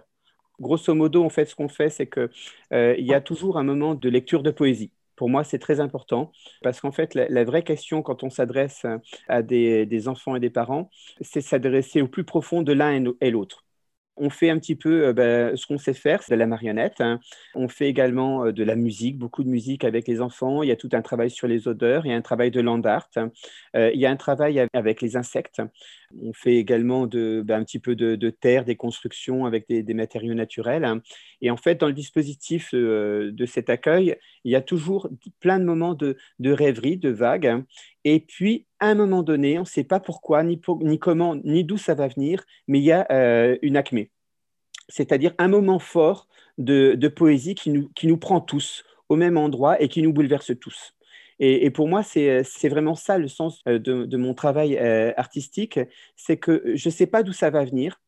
grosso 0.60 0.94
modo, 0.94 1.24
en 1.24 1.30
fait, 1.30 1.46
ce 1.46 1.54
qu'on 1.54 1.68
fait, 1.68 1.90
c'est 1.90 2.08
qu'il 2.08 2.30
euh, 2.72 2.94
y 2.98 3.14
a 3.14 3.20
toujours 3.20 3.58
un 3.58 3.64
moment 3.64 3.94
de 3.94 4.08
lecture 4.08 4.42
de 4.42 4.50
poésie. 4.50 4.92
Pour 5.16 5.30
moi, 5.30 5.44
c'est 5.44 5.58
très 5.58 5.80
important 5.80 6.32
parce 6.62 6.80
qu'en 6.80 6.92
fait, 6.92 7.14
la, 7.14 7.44
vraie 7.44 7.62
question 7.64 8.02
quand 8.02 8.22
on 8.22 8.30
s'adresse 8.30 8.84
à 9.28 9.42
des, 9.42 10.08
enfants 10.08 10.36
et 10.36 10.40
des 10.40 10.50
parents, 10.50 10.90
c'est 11.22 11.40
s'adresser 11.40 12.02
au 12.02 12.08
plus 12.08 12.24
profond 12.24 12.62
de 12.62 12.72
l'un 12.72 13.02
et 13.20 13.30
l'autre. 13.30 13.65
On 14.16 14.30
fait 14.30 14.50
un 14.50 14.58
petit 14.58 14.76
peu 14.76 15.08
euh, 15.08 15.12
ben, 15.12 15.56
ce 15.56 15.66
qu'on 15.66 15.78
sait 15.78 15.94
faire, 15.94 16.22
c'est 16.22 16.34
de 16.34 16.38
la 16.38 16.46
marionnette. 16.46 17.00
Hein. 17.00 17.20
On 17.54 17.68
fait 17.68 17.88
également 17.88 18.46
euh, 18.46 18.52
de 18.52 18.64
la 18.64 18.76
musique, 18.76 19.18
beaucoup 19.18 19.44
de 19.44 19.48
musique 19.48 19.84
avec 19.84 20.08
les 20.08 20.20
enfants. 20.20 20.62
Il 20.62 20.68
y 20.68 20.72
a 20.72 20.76
tout 20.76 20.88
un 20.92 21.02
travail 21.02 21.30
sur 21.30 21.48
les 21.48 21.68
odeurs, 21.68 22.06
il 22.06 22.10
y 22.10 22.14
a 22.14 22.16
un 22.16 22.22
travail 22.22 22.50
de 22.50 22.60
land 22.60 22.80
art, 22.82 23.08
il 23.74 24.00
y 24.00 24.06
a 24.06 24.10
un 24.10 24.16
travail 24.16 24.66
avec 24.72 25.02
les 25.02 25.16
insectes. 25.16 25.60
On 26.22 26.32
fait 26.32 26.56
également 26.56 27.06
ben, 27.06 27.50
un 27.50 27.64
petit 27.64 27.78
peu 27.78 27.94
de, 27.94 28.30
terre, 28.30 28.64
des 28.64 28.76
constructions 28.76 29.44
avec 29.44 29.68
des, 29.68 29.94
matériaux 29.94 30.34
naturels. 30.34 30.84
Hein. 30.84 31.02
Et 31.40 31.50
en 31.50 31.56
fait, 31.56 31.76
dans 31.76 31.86
le 31.86 31.92
dispositif 31.92 32.70
euh, 32.74 33.30
de 33.32 33.46
cet 33.46 33.68
accueil, 33.70 34.16
il 34.44 34.52
y 34.52 34.56
a 34.56 34.62
toujours 34.62 35.08
plein 35.40 35.58
de 35.58 35.64
moments 35.64 35.94
de, 35.94 36.16
rêverie, 36.40 36.96
de 36.96 37.10
vagues. 37.10 37.46
Hein. 37.46 37.66
Et 38.04 38.20
puis, 38.20 38.66
à 38.80 38.88
un 38.88 38.94
moment 38.94 39.22
donné, 39.22 39.58
on 39.58 39.62
ne 39.62 39.66
sait 39.66 39.84
pas 39.84 40.00
pourquoi, 40.00 40.42
ni, 40.42 40.60
comment, 40.98 41.36
ni 41.36 41.64
d'où 41.64 41.76
ça 41.76 41.94
va 41.94 42.08
venir, 42.08 42.44
mais 42.68 42.78
il 42.78 42.84
y 42.84 42.92
a 42.92 43.06
euh, 43.10 43.58
une 43.62 43.76
acmé. 43.76 44.10
C'est-à-dire 44.88 45.34
un 45.38 45.48
moment 45.48 45.78
fort 45.78 46.28
de, 46.58 47.08
poésie 47.08 47.54
qui 47.54 47.70
nous, 47.70 47.88
qui 47.94 48.06
nous 48.06 48.16
prend 48.16 48.40
tous 48.40 48.84
au 49.08 49.16
même 49.16 49.36
endroit 49.36 49.80
et 49.80 49.88
qui 49.88 50.02
nous 50.02 50.12
bouleverse 50.12 50.52
tous. 50.58 50.94
Et, 51.38 51.68
pour 51.70 51.86
moi, 51.86 52.02
c'est 52.02 52.68
vraiment 52.68 52.94
ça 52.94 53.18
le 53.18 53.28
sens 53.28 53.60
euh, 53.68 53.78
de, 53.78 54.16
mon 54.16 54.32
travail 54.32 54.78
artistique, 54.78 55.78
c'est 56.16 56.38
que 56.38 56.62
je 56.74 56.88
ne 56.88 56.92
sais 56.92 57.06
pas 57.06 57.22
d'où 57.22 57.32
ça 57.32 57.50
va 57.50 57.62
venir, 57.64 58.00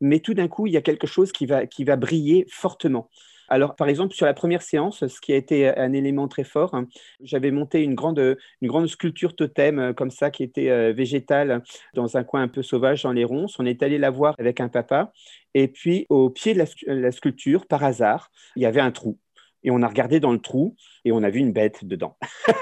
mais 0.00 0.20
tout 0.20 0.34
d'un 0.34 0.48
coup, 0.48 0.66
il 0.66 0.72
y 0.72 0.76
a 0.76 0.82
quelque 0.82 1.06
chose 1.06 1.32
qui 1.32 1.46
va, 1.46 1.66
qui 1.66 1.84
va 1.84 1.96
briller 1.96 2.46
fortement. 2.50 3.08
Alors, 3.48 3.76
par 3.76 3.88
exemple, 3.88 4.12
sur 4.12 4.26
la 4.26 4.34
première 4.34 4.60
séance, 4.60 5.06
ce 5.06 5.20
qui 5.20 5.32
a 5.32 5.36
été 5.36 5.68
un 5.68 5.92
élément 5.92 6.26
très 6.26 6.42
fort, 6.42 6.74
j'avais 7.20 7.52
monté 7.52 7.80
une 7.80 7.94
grande, 7.94 8.18
une 8.60 8.68
grande 8.68 8.88
sculpture 8.88 9.36
totem 9.36 9.78
euh, 9.78 9.92
comme 9.92 10.10
ça 10.10 10.32
qui 10.32 10.42
était 10.42 10.92
végétale 10.92 11.62
dans 11.94 12.16
un 12.16 12.24
coin 12.24 12.42
un 12.42 12.48
peu 12.48 12.62
sauvage 12.62 13.04
dans 13.04 13.12
les 13.12 13.24
ronces. 13.24 13.60
On 13.60 13.66
est 13.66 13.84
allé 13.84 13.98
la 13.98 14.10
voir 14.10 14.34
avec 14.38 14.58
un 14.60 14.68
papa. 14.68 15.12
Et 15.54 15.68
puis, 15.68 16.06
au 16.08 16.28
pied 16.28 16.54
de 16.54 16.64
la 16.88 17.12
sculpture, 17.12 17.66
par 17.66 17.84
hasard, 17.84 18.32
il 18.56 18.62
y 18.62 18.66
avait 18.66 18.80
un 18.80 18.90
trou 18.90 19.16
et 19.66 19.70
on 19.70 19.82
a 19.82 19.88
regardé 19.88 20.20
dans 20.20 20.32
le 20.32 20.38
trou 20.38 20.76
et 21.04 21.12
on 21.12 21.22
a 21.22 21.28
vu 21.28 21.40
une 21.40 21.52
bête 21.52 21.84
dedans. 21.84 22.16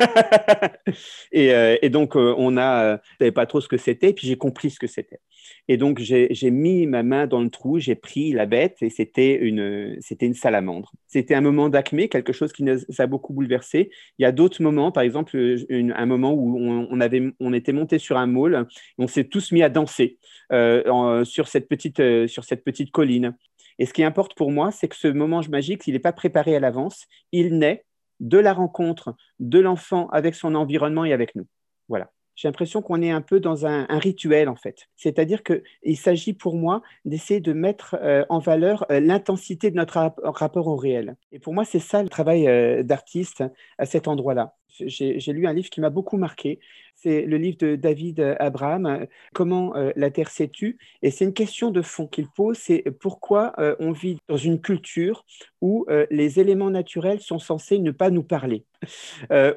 Euh, 1.36 1.76
et, 1.82 1.90
donc, 1.90 2.16
euh, 2.16 2.34
on 2.38 2.56
a, 2.56 3.00
euh, 3.20 3.32
pas 3.32 3.46
trop 3.46 3.60
ce 3.60 3.66
que 3.66 3.76
c'était, 3.76 4.12
puis 4.12 4.28
j'ai 4.28 4.38
compris 4.38 4.70
ce 4.70 4.78
que 4.78 4.86
c'était. 4.86 5.20
Et 5.68 5.76
donc, 5.76 5.98
j'ai 5.98 6.50
mis 6.50 6.86
ma 6.86 7.02
main 7.02 7.26
dans 7.26 7.42
le 7.42 7.50
trou, 7.50 7.78
j'ai 7.78 7.94
pris 7.94 8.32
la 8.32 8.46
bête 8.46 8.78
et 8.82 8.90
c'était 8.90 9.36
une, 9.36 9.98
une 10.20 10.34
salamandre. 10.34 10.92
C'était 11.06 11.34
un 11.34 11.40
moment 11.40 11.68
d'acmé, 11.68 12.08
quelque 12.08 12.32
chose 12.32 12.52
qui 12.52 12.62
nous 12.62 12.78
a 12.98 13.06
beaucoup 13.06 13.32
bouleversé. 13.32 13.90
Il 14.18 14.22
y 14.22 14.26
a 14.26 14.32
d'autres 14.32 14.62
moments, 14.62 14.92
par 14.92 15.02
exemple, 15.02 15.36
un 15.70 16.06
moment 16.06 16.32
où 16.32 16.58
on, 16.58 17.00
avait, 17.00 17.22
on 17.40 17.52
était 17.52 17.72
monté 17.72 17.98
sur 17.98 18.16
un 18.16 18.26
môle, 18.26 18.66
on 18.98 19.06
s'est 19.06 19.24
tous 19.24 19.52
mis 19.52 19.62
à 19.62 19.68
danser 19.68 20.18
sur, 20.50 21.48
cette 21.48 21.68
petite, 21.68 22.26
sur 22.26 22.44
cette 22.44 22.64
petite 22.64 22.90
colline. 22.90 23.36
Et 23.78 23.86
ce 23.86 23.92
qui 23.92 24.04
importe 24.04 24.34
pour 24.34 24.52
moi, 24.52 24.70
c'est 24.70 24.88
que 24.88 24.96
ce 24.96 25.08
moment 25.08 25.40
magique, 25.48 25.86
il 25.86 25.94
n'est 25.94 25.98
pas 25.98 26.12
préparé 26.12 26.54
à 26.54 26.60
l'avance, 26.60 27.06
il 27.32 27.58
naît 27.58 27.84
de 28.20 28.38
la 28.38 28.52
rencontre 28.52 29.16
de 29.40 29.58
l'enfant 29.58 30.08
avec 30.10 30.34
son 30.34 30.54
environnement 30.54 31.04
et 31.04 31.12
avec 31.12 31.34
nous. 31.34 31.46
Voilà. 31.88 32.13
J'ai 32.36 32.48
l'impression 32.48 32.82
qu'on 32.82 33.00
est 33.00 33.10
un 33.10 33.20
peu 33.20 33.40
dans 33.40 33.66
un, 33.66 33.86
rituel, 33.98 34.48
en 34.48 34.56
fait. 34.56 34.88
C'est-à-dire 34.96 35.42
qu'il 35.42 35.96
s'agit 35.96 36.32
pour 36.32 36.56
moi 36.56 36.82
d'essayer 37.04 37.40
de 37.40 37.52
mettre 37.52 37.96
euh, 38.02 38.24
en 38.28 38.38
valeur 38.38 38.86
euh, 38.90 39.00
l'intensité 39.00 39.70
de 39.70 39.76
notre 39.76 40.12
rapport 40.24 40.66
au 40.66 40.76
réel. 40.76 41.16
Et 41.32 41.38
pour 41.38 41.54
moi, 41.54 41.64
c'est 41.64 41.78
ça 41.78 42.02
le 42.02 42.08
travail 42.08 42.48
euh, 42.48 42.82
d'artiste 42.82 43.44
à 43.78 43.86
cet 43.86 44.08
endroit-là. 44.08 44.54
J'ai 44.80 45.32
lu 45.32 45.46
un 45.46 45.52
livre 45.52 45.70
qui 45.70 45.80
m'a 45.80 45.90
beaucoup 45.90 46.16
marqué. 46.16 46.58
C'est 46.94 47.22
le 47.22 47.36
livre 47.36 47.58
de 47.58 47.76
David 47.76 48.36
Abraham, 48.38 49.06
Comment 49.32 49.76
euh, 49.76 49.92
la 49.96 50.10
Terre 50.10 50.30
s'est 50.30 50.48
tue. 50.48 50.78
Et 51.02 51.10
c'est 51.10 51.24
une 51.24 51.34
question 51.34 51.70
de 51.70 51.82
fond 51.82 52.06
qu'il 52.06 52.28
pose, 52.28 52.56
c'est 52.56 52.82
pourquoi 53.00 53.52
euh, 53.58 53.76
on 53.78 53.92
vit 53.92 54.18
dans 54.28 54.36
une 54.36 54.60
culture 54.60 55.24
où 55.60 55.86
euh, 55.88 56.06
les 56.10 56.40
éléments 56.40 56.70
naturels 56.70 57.20
sont 57.20 57.38
censés 57.38 57.78
ne 57.78 57.90
pas 57.90 58.10
nous 58.10 58.22
parler, 58.22 58.64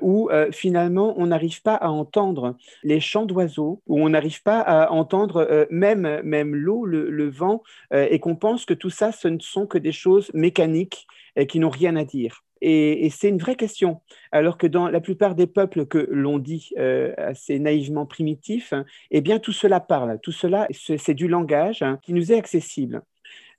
où 0.02 0.30
finalement 0.52 1.14
on 1.18 1.28
n'arrive 1.28 1.62
pas 1.62 1.76
à 1.76 1.90
entendre 1.90 2.56
les 2.84 3.00
chants 3.00 3.26
d'oiseaux, 3.26 3.82
où 3.88 4.02
on 4.02 4.10
n'arrive 4.10 4.42
pas 4.44 4.62
à 4.62 4.92
entendre 4.92 5.68
même, 5.70 6.22
même 6.24 6.56
l'eau, 6.56 6.86
le, 6.86 7.30
vent, 7.30 7.62
et 7.94 8.20
qu'on 8.20 8.36
pense 8.36 8.66
que 8.66 8.74
tout 8.74 8.90
ça, 8.90 9.12
ce 9.12 9.28
ne 9.28 9.40
sont 9.40 9.68
que 9.68 9.78
des 9.78 9.92
choses 9.92 10.32
mécaniques 10.34 11.08
qui 11.50 11.60
n'ont 11.60 11.70
rien 11.70 11.96
à 11.96 12.06
dire. 12.06 12.44
Et, 12.62 13.10
c'est 13.10 13.30
une 13.30 13.38
vraie 13.38 13.56
question. 13.56 14.02
Alors 14.32 14.58
que 14.58 14.68
dans 14.68 14.90
la 14.90 15.02
plupart 15.02 15.36
des 15.36 15.48
peuples 15.48 15.86
que 15.86 16.08
l'on 16.12 16.40
dit 16.40 16.72
euh, 16.78 17.14
assez 17.18 17.60
naïvement 17.60 18.06
primitifs, 18.06 18.74
eh 19.12 19.22
bien 19.22 19.40
tout 19.40 19.54
cela 19.54 19.80
parle. 19.80 20.20
Tout 20.22 20.32
cela, 20.32 20.68
c'est 20.72 21.14
du 21.14 21.28
langage 21.28 21.82
hein, 21.82 22.00
qui 22.02 22.14
nous 22.14 22.32
est 22.32 22.38
accessible. 22.38 23.02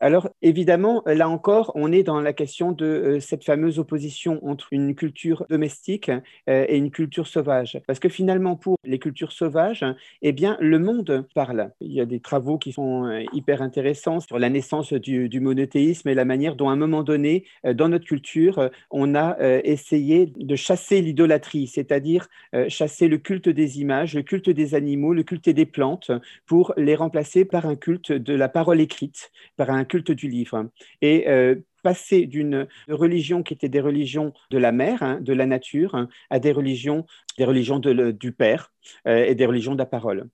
Alors 0.01 0.29
évidemment, 0.43 1.03
là 1.07 1.29
encore, 1.29 1.73
on 1.75 1.91
est 1.91 2.05
dans 2.05 2.21
la 2.21 2.33
question 2.33 2.71
de 2.71 2.85
euh, 2.85 3.21
cette 3.21 3.45
fameuse 3.45 3.81
opposition 3.81 4.39
entre 4.47 4.69
une 4.73 4.95
culture 4.95 5.45
domestique 5.51 6.09
euh, 6.49 6.65
et 6.69 6.77
une 6.77 6.93
culture 6.93 7.27
sauvage. 7.27 7.81
Parce 7.89 7.99
que 7.99 8.09
finalement, 8.09 8.55
pour 8.55 8.77
les 8.85 9.01
cultures 9.01 9.33
sauvages, 9.33 9.85
eh 10.23 10.31
bien, 10.31 10.57
le 10.61 10.79
monde 10.79 11.27
parle. 11.35 11.73
Il 11.81 11.93
y 11.93 12.01
a 12.01 12.07
des 12.07 12.21
travaux 12.21 12.59
qui 12.59 12.73
sont 12.73 13.07
euh, 13.07 13.25
hyper 13.33 13.61
intéressants 13.61 14.21
sur 14.21 14.39
la 14.39 14.51
naissance 14.51 14.93
du, 14.93 15.29
monothéisme 15.41 16.09
et 16.09 16.15
la 16.15 16.25
manière 16.25 16.55
dont, 16.55 16.69
à 16.69 16.73
un 16.73 16.77
moment 16.77 17.03
donné, 17.03 17.45
dans 17.65 17.89
notre 17.89 18.05
culture, 18.05 18.71
on 18.91 19.15
a 19.15 19.37
essayé 19.63 20.27
de 20.27 20.57
chasser 20.57 21.01
l'idolâtrie, 21.01 21.69
c'est-à-dire 21.69 22.29
chasser 22.67 23.07
le 23.07 23.19
culte 23.19 23.49
des 23.49 23.81
images, 23.81 24.15
le 24.15 24.23
culte 24.23 24.51
des 24.51 24.75
animaux, 24.75 25.15
le 25.15 25.23
culte 25.23 25.49
des 25.49 25.65
plantes, 25.65 26.11
pour 26.45 26.75
les 26.77 26.97
remplacer 26.97 27.45
par 27.45 27.67
un 27.67 27.77
culte 27.77 28.11
de 28.11 28.35
la 28.35 28.49
parole 28.49 28.81
écrite, 28.81 29.31
par 29.57 29.71
un 29.71 29.85
culte 29.89 30.13
du 30.13 30.29
livre. 30.29 30.71
Et 31.03 31.29
euh, 31.29 31.57
passer 31.83 32.27
d'une 32.27 32.69
religion 32.89 33.43
qui 33.43 33.55
était 33.55 33.69
des 33.69 33.81
religions 33.81 34.33
de 34.51 34.59
la 34.59 34.73
mer, 34.73 35.03
hein, 35.03 35.21
de 35.21 35.33
la 35.33 35.47
nature, 35.47 35.95
hein, 35.95 36.09
à 36.31 36.39
des 36.39 36.53
religions, 36.53 37.07
des 37.39 37.45
religions 37.45 37.79
du 37.79 38.33
Père 38.33 38.73
euh, 39.07 39.25
et 39.25 39.35
des 39.35 39.47
religions 39.47 39.73
de 39.73 39.79
la 39.79 39.87
parole. 39.87 40.29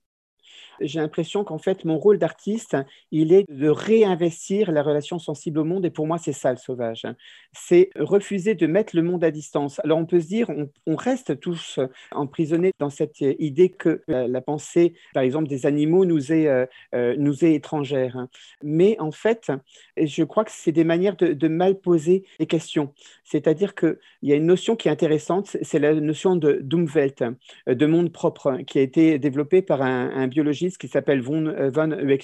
J'ai 0.81 0.99
l'impression 0.99 1.43
qu'en 1.43 1.57
fait, 1.57 1.85
mon 1.85 1.97
rôle 1.97 2.17
d'artiste, 2.17 2.77
il 3.11 3.33
est 3.33 3.45
de 3.49 3.69
réinvestir 3.69 4.71
la 4.71 4.83
relation 4.83 5.19
sensible 5.19 5.59
au 5.59 5.63
monde. 5.63 5.85
Et 5.85 5.89
pour 5.89 6.07
moi, 6.07 6.17
c'est 6.17 6.33
ça 6.33 6.51
le 6.51 6.57
sauvage. 6.57 7.05
C'est 7.53 7.89
refuser 7.97 8.55
de 8.55 8.67
mettre 8.67 8.95
le 8.95 9.01
monde 9.01 9.23
à 9.23 9.31
distance. 9.31 9.79
Alors, 9.83 9.97
on 9.97 10.05
peut 10.05 10.19
se 10.19 10.27
dire, 10.27 10.49
on, 10.85 10.95
reste 10.95 11.39
tous 11.39 11.79
emprisonnés 12.11 12.71
dans 12.79 12.89
cette 12.89 13.21
idée 13.21 13.69
que 13.69 14.01
la, 14.07 14.41
pensée, 14.41 14.93
par 15.13 15.23
exemple, 15.23 15.47
des 15.47 15.65
animaux 15.65 16.05
nous 16.05 16.31
est, 16.31 16.47
euh, 16.47 16.65
euh, 16.93 17.15
nous 17.17 17.43
est 17.43 17.53
étrangère. 17.53 18.27
Mais 18.63 18.97
en 18.99 19.11
fait, 19.11 19.51
je 19.97 20.23
crois 20.23 20.45
que 20.45 20.51
c'est 20.53 20.71
des 20.71 20.83
manières 20.83 21.15
de, 21.15 21.47
mal 21.47 21.79
poser 21.79 22.23
les 22.39 22.47
questions. 22.47 22.93
C'est-à-dire 23.23 23.75
qu'il 23.75 23.97
y 24.23 24.33
a 24.33 24.35
une 24.35 24.45
notion 24.45 24.75
qui 24.75 24.87
est 24.87 24.91
intéressante, 24.91 25.57
c'est 25.61 25.79
la 25.79 25.93
notion 25.93 26.35
de 26.35 26.59
d'Umwelt, 26.61 27.23
de 27.67 27.85
monde 27.85 28.11
propre, 28.11 28.59
qui 28.65 28.79
a 28.79 28.81
été 28.81 29.19
développée 29.19 29.61
par 29.61 29.81
un, 29.81 30.27
biologiste 30.27 30.64
qui 30.77 30.87
s'appelle 30.87 31.21
Von, 31.21 31.47
euh, 31.47 31.69
von 31.69 31.91
euh, 31.91 32.15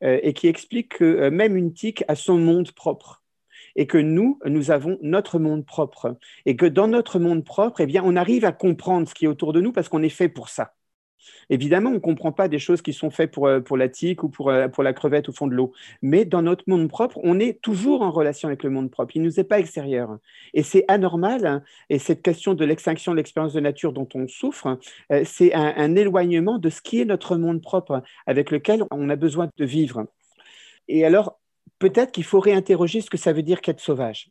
et 0.00 0.32
qui 0.32 0.48
explique 0.48 0.98
que 0.98 1.04
euh, 1.04 1.30
même 1.30 1.56
une 1.56 1.72
tique 1.72 2.04
a 2.08 2.14
son 2.14 2.38
monde 2.38 2.72
propre 2.72 3.22
et 3.76 3.86
que 3.86 3.98
nous, 3.98 4.38
nous 4.44 4.70
avons 4.70 4.98
notre 5.02 5.38
monde 5.38 5.64
propre 5.64 6.18
et 6.46 6.56
que 6.56 6.66
dans 6.66 6.88
notre 6.88 7.18
monde 7.18 7.44
propre, 7.44 7.80
eh 7.80 7.86
bien, 7.86 8.02
on 8.04 8.16
arrive 8.16 8.44
à 8.44 8.52
comprendre 8.52 9.08
ce 9.08 9.14
qui 9.14 9.26
est 9.26 9.28
autour 9.28 9.52
de 9.52 9.60
nous 9.60 9.72
parce 9.72 9.88
qu'on 9.88 10.02
est 10.02 10.08
fait 10.08 10.28
pour 10.28 10.48
ça. 10.48 10.74
Évidemment, 11.48 11.90
on 11.90 11.94
ne 11.94 11.98
comprend 11.98 12.32
pas 12.32 12.48
des 12.48 12.58
choses 12.58 12.82
qui 12.82 12.92
sont 12.92 13.10
faites 13.10 13.30
pour, 13.30 13.46
euh, 13.46 13.60
pour 13.60 13.76
la 13.76 13.88
tique 13.88 14.22
ou 14.22 14.28
pour, 14.28 14.50
euh, 14.50 14.68
pour 14.68 14.82
la 14.82 14.92
crevette 14.92 15.28
au 15.28 15.32
fond 15.32 15.46
de 15.46 15.54
l'eau. 15.54 15.72
Mais 16.02 16.24
dans 16.24 16.42
notre 16.42 16.64
monde 16.66 16.88
propre, 16.88 17.18
on 17.22 17.38
est 17.38 17.60
toujours 17.60 18.02
en 18.02 18.10
relation 18.10 18.48
avec 18.48 18.62
le 18.62 18.70
monde 18.70 18.90
propre. 18.90 19.16
Il 19.16 19.22
ne 19.22 19.26
nous 19.26 19.40
est 19.40 19.44
pas 19.44 19.58
extérieur. 19.58 20.18
Et 20.54 20.62
c'est 20.62 20.84
anormal. 20.88 21.62
Et 21.88 21.98
cette 21.98 22.22
question 22.22 22.54
de 22.54 22.64
l'extinction 22.64 23.12
de 23.12 23.16
l'expérience 23.16 23.52
de 23.52 23.60
nature 23.60 23.92
dont 23.92 24.08
on 24.14 24.28
souffre, 24.28 24.78
euh, 25.12 25.22
c'est 25.24 25.54
un, 25.54 25.74
un 25.76 25.96
éloignement 25.96 26.58
de 26.58 26.70
ce 26.70 26.80
qui 26.80 27.00
est 27.00 27.04
notre 27.04 27.36
monde 27.36 27.62
propre 27.62 28.02
avec 28.26 28.50
lequel 28.50 28.84
on 28.90 29.08
a 29.10 29.16
besoin 29.16 29.48
de 29.56 29.64
vivre. 29.64 30.06
Et 30.88 31.04
alors, 31.04 31.38
peut-être 31.78 32.12
qu'il 32.12 32.24
faut 32.24 32.40
réinterroger 32.40 33.00
ce 33.00 33.10
que 33.10 33.18
ça 33.18 33.32
veut 33.32 33.42
dire 33.42 33.60
qu'être 33.60 33.80
sauvage. 33.80 34.30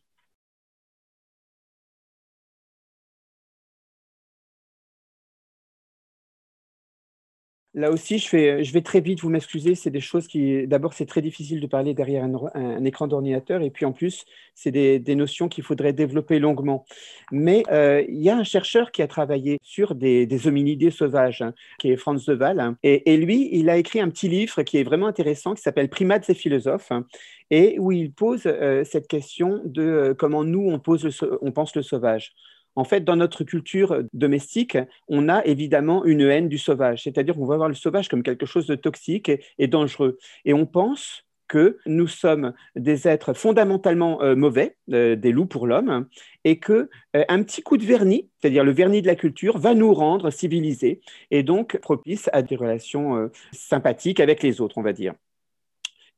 Là 7.72 7.92
aussi, 7.92 8.18
je, 8.18 8.72
vais 8.72 8.82
très 8.82 9.00
vite, 9.00 9.20
vous 9.20 9.30
m'excusez, 9.30 9.76
c'est 9.76 9.90
des 9.90 10.00
choses 10.00 10.26
qui, 10.26 10.66
d'abord, 10.66 10.92
c'est 10.92 11.06
très 11.06 11.22
difficile 11.22 11.60
de 11.60 11.66
parler 11.68 11.94
derrière 11.94 12.24
un, 12.24 12.84
écran 12.84 13.06
d'ordinateur, 13.06 13.62
et 13.62 13.70
puis 13.70 13.86
en 13.86 13.92
plus, 13.92 14.24
c'est 14.56 14.72
des, 14.72 15.14
notions 15.14 15.48
qu'il 15.48 15.62
faudrait 15.62 15.92
développer 15.92 16.40
longuement. 16.40 16.84
Mais 17.30 17.62
euh, 17.70 18.04
il 18.08 18.20
y 18.20 18.28
a 18.28 18.36
un 18.36 18.42
chercheur 18.42 18.90
qui 18.90 19.02
a 19.02 19.06
travaillé 19.06 19.58
sur 19.62 19.94
des, 19.94 20.46
hominidés 20.48 20.90
sauvages, 20.90 21.42
hein, 21.42 21.54
qui 21.78 21.92
est 21.92 21.96
Franz 21.96 22.24
de 22.26 22.36
Waal, 22.36 22.58
hein, 22.58 22.76
et, 22.82 23.16
lui, 23.16 23.48
il 23.52 23.70
a 23.70 23.76
écrit 23.76 24.00
un 24.00 24.10
petit 24.10 24.28
livre 24.28 24.64
qui 24.64 24.78
est 24.78 24.82
vraiment 24.82 25.06
intéressant, 25.06 25.54
qui 25.54 25.62
s'appelle 25.62 25.88
Primates 25.88 26.28
et 26.28 26.34
philosophes, 26.34 26.90
hein, 26.90 27.06
et 27.52 27.78
où 27.78 27.92
il 27.92 28.12
pose 28.12 28.42
euh, 28.46 28.82
cette 28.82 29.06
question 29.06 29.62
de 29.64 29.82
euh, 29.82 30.14
comment 30.14 30.42
nous, 30.42 30.68
on, 30.68 30.80
pose 30.80 31.08
on 31.40 31.52
pense 31.52 31.76
le 31.76 31.82
sauvage. 31.82 32.34
En 32.76 32.84
fait, 32.84 33.04
dans 33.04 33.16
notre 33.16 33.44
culture 33.44 34.02
domestique, 34.12 34.78
on 35.08 35.28
a 35.28 35.44
évidemment 35.44 36.04
une 36.04 36.22
haine 36.22 36.48
du 36.48 36.58
sauvage, 36.58 37.02
c'est-à-dire 37.04 37.34
qu'on 37.34 37.46
va 37.46 37.56
voir 37.56 37.68
le 37.68 37.74
sauvage 37.74 38.08
comme 38.08 38.22
quelque 38.22 38.46
chose 38.46 38.66
de 38.66 38.74
toxique 38.74 39.30
et, 39.58 39.66
dangereux. 39.66 40.18
Et 40.44 40.54
on 40.54 40.66
pense 40.66 41.24
que 41.48 41.78
nous 41.84 42.06
sommes 42.06 42.52
des 42.76 43.08
êtres 43.08 43.34
fondamentalement 43.34 44.22
euh, 44.22 44.36
mauvais, 44.36 44.76
euh, 44.92 45.16
des 45.16 45.32
loups 45.32 45.46
pour 45.46 45.66
l'homme, 45.66 46.06
et 46.44 46.60
que 46.60 46.88
euh, 47.16 47.24
un 47.28 47.42
petit 47.42 47.62
coup 47.62 47.76
de 47.76 47.84
vernis, 47.84 48.30
c'est-à-dire 48.38 48.62
le 48.62 48.70
vernis 48.70 49.02
de 49.02 49.08
la 49.08 49.16
culture, 49.16 49.58
va 49.58 49.74
nous 49.74 49.92
rendre 49.92 50.30
civilisés 50.30 51.00
et 51.32 51.42
donc 51.42 51.76
propices 51.78 52.30
à 52.32 52.42
des 52.42 52.54
relations 52.54 53.30
sympathiques 53.52 54.20
avec 54.20 54.44
les 54.44 54.60
autres, 54.60 54.78
on 54.78 54.82
va 54.82 54.92
dire. 54.92 55.14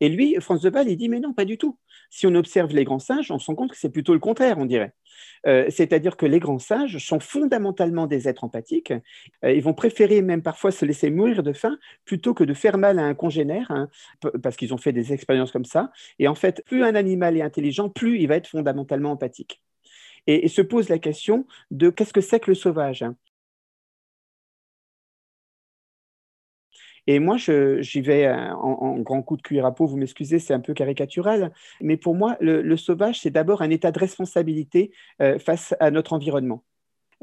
Et 0.02 0.08
lui, 0.08 0.36
France 0.40 0.62
de 0.62 0.68
Waal, 0.68 0.88
il 0.88 0.96
dit 0.96 1.08
mais 1.08 1.20
non, 1.20 1.32
pas 1.32 1.44
du 1.44 1.56
tout. 1.56 1.78
Si 2.10 2.26
on 2.26 2.34
observe 2.34 2.74
les 2.74 2.82
grands 2.82 2.98
singes, 2.98 3.30
on 3.30 3.38
se 3.38 3.46
rend 3.46 3.54
compte 3.54 3.70
que 3.70 3.76
c'est 3.76 3.88
plutôt 3.88 4.14
le 4.14 4.18
contraire, 4.18 4.58
on 4.58 4.66
dirait. 4.66 4.94
Euh, 5.46 5.66
c'est-à-dire 5.70 6.16
que 6.16 6.26
les 6.26 6.40
grands 6.40 6.58
singes 6.58 6.98
sont 6.98 7.20
fondamentalement 7.20 8.08
des 8.08 8.26
êtres 8.26 8.42
empathiques. 8.42 8.92
Euh, 9.44 9.52
ils 9.52 9.62
vont 9.62 9.74
préférer 9.74 10.20
même 10.20 10.42
parfois 10.42 10.72
se 10.72 10.84
laisser 10.84 11.08
mourir 11.08 11.44
de 11.44 11.52
faim 11.52 11.78
plutôt 12.04 12.34
que 12.34 12.42
de 12.42 12.52
faire 12.52 12.78
mal 12.78 12.98
à 12.98 13.04
un 13.04 13.14
congénère, 13.14 13.70
hein, 13.70 13.88
parce 14.42 14.56
qu'ils 14.56 14.74
ont 14.74 14.76
fait 14.76 14.92
des 14.92 15.12
expériences 15.12 15.52
comme 15.52 15.64
ça. 15.64 15.92
Et 16.18 16.26
en 16.26 16.34
fait, 16.34 16.64
plus 16.66 16.82
un 16.82 16.96
animal 16.96 17.36
est 17.36 17.42
intelligent, 17.42 17.88
plus 17.88 18.18
il 18.18 18.26
va 18.26 18.34
être 18.34 18.48
fondamentalement 18.48 19.12
empathique. 19.12 19.62
Et, 20.26 20.46
et 20.46 20.48
se 20.48 20.62
pose 20.62 20.88
la 20.88 20.98
question 20.98 21.46
de 21.70 21.90
qu'est-ce 21.90 22.12
que 22.12 22.20
c'est 22.20 22.40
que 22.40 22.50
le 22.50 22.56
sauvage 22.56 23.04
Et 27.06 27.18
moi, 27.18 27.36
j'y 27.36 28.00
vais 28.00 28.26
euh, 28.26 28.54
en, 28.54 28.98
grand 29.00 29.22
coup 29.22 29.36
de 29.36 29.42
cuir 29.42 29.66
à 29.66 29.74
peau, 29.74 29.86
vous 29.86 29.96
m'excusez, 29.96 30.38
c'est 30.38 30.54
un 30.54 30.60
peu 30.60 30.74
caricatural, 30.74 31.52
mais 31.80 31.96
pour 31.96 32.14
moi, 32.14 32.36
le, 32.40 32.76
sauvage, 32.76 33.20
c'est 33.20 33.30
d'abord 33.30 33.62
un 33.62 33.70
état 33.70 33.90
de 33.90 33.98
responsabilité 33.98 34.92
euh, 35.20 35.38
face 35.38 35.74
à 35.80 35.90
notre 35.90 36.12
environnement. 36.12 36.64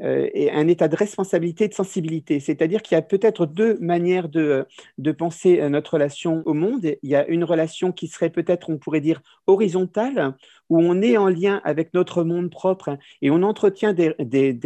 Euh, 0.02 0.28
et 0.32 0.50
un 0.50 0.66
état 0.66 0.88
de 0.88 0.96
responsabilité 0.96 1.64
et 1.64 1.68
de 1.68 1.74
sensibilité. 1.74 2.40
C'est-à-dire 2.40 2.80
qu'il 2.80 2.94
y 2.94 2.98
a 2.98 3.02
peut-être 3.02 3.44
deux 3.44 3.78
manières 3.80 4.28
de, 4.28 4.66
de 4.96 5.12
penser 5.12 5.68
notre 5.68 5.94
relation 5.94 6.42
au 6.46 6.54
monde. 6.54 6.96
Il 7.02 7.10
y 7.10 7.14
a 7.14 7.26
une 7.28 7.44
relation 7.44 7.92
qui 7.92 8.08
serait 8.08 8.30
peut-être, 8.30 8.70
on 8.70 8.78
pourrait 8.78 9.02
dire, 9.02 9.20
horizontale, 9.46 10.34
où 10.70 10.80
on 10.80 11.02
est 11.02 11.16
en 11.16 11.28
lien 11.28 11.60
avec 11.64 11.92
notre 11.92 12.22
monde 12.22 12.48
propre 12.50 12.96
et 13.20 13.30
on 13.30 13.42
entretient 13.42 13.92
des, 13.92 14.14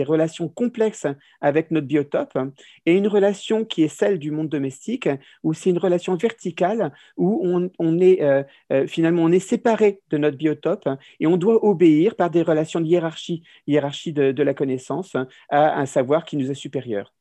relations 0.07 0.49
complexes 0.49 1.07
avec 1.41 1.71
notre 1.71 1.87
biotope, 1.87 2.39
et 2.85 2.95
une 2.95 3.09
relation 3.09 3.65
qui 3.65 3.83
est 3.83 3.89
celle 3.89 4.19
du 4.19 4.31
monde 4.31 4.51
domestique, 4.51 5.09
où 5.43 5.55
c'est 5.55 5.71
une 5.71 5.79
relation 5.79 6.15
verticale, 6.17 6.93
où 7.17 7.41
on, 7.79 7.99
est 7.99 8.23
euh, 8.23 8.43
euh, 8.71 8.87
finalement 8.87 9.23
on 9.23 9.33
est 9.33 9.41
séparé 9.41 10.01
de 10.11 10.19
notre 10.19 10.37
biotope 10.37 10.89
et 11.21 11.27
on 11.27 11.39
doit 11.39 11.65
obéir 11.65 12.15
par 12.17 12.31
des 12.31 12.43
relations 12.43 12.81
de 12.81 12.87
hiérarchie, 12.87 13.43
hiérarchie 13.67 14.13
de 14.13 14.43
la 14.43 14.53
connaissance, 14.53 15.17
à 15.49 15.79
un 15.81 15.87
savoir 15.87 16.25
qui 16.25 16.37
nous 16.37 16.51
est 16.51 16.55
supérieur. 16.55 17.13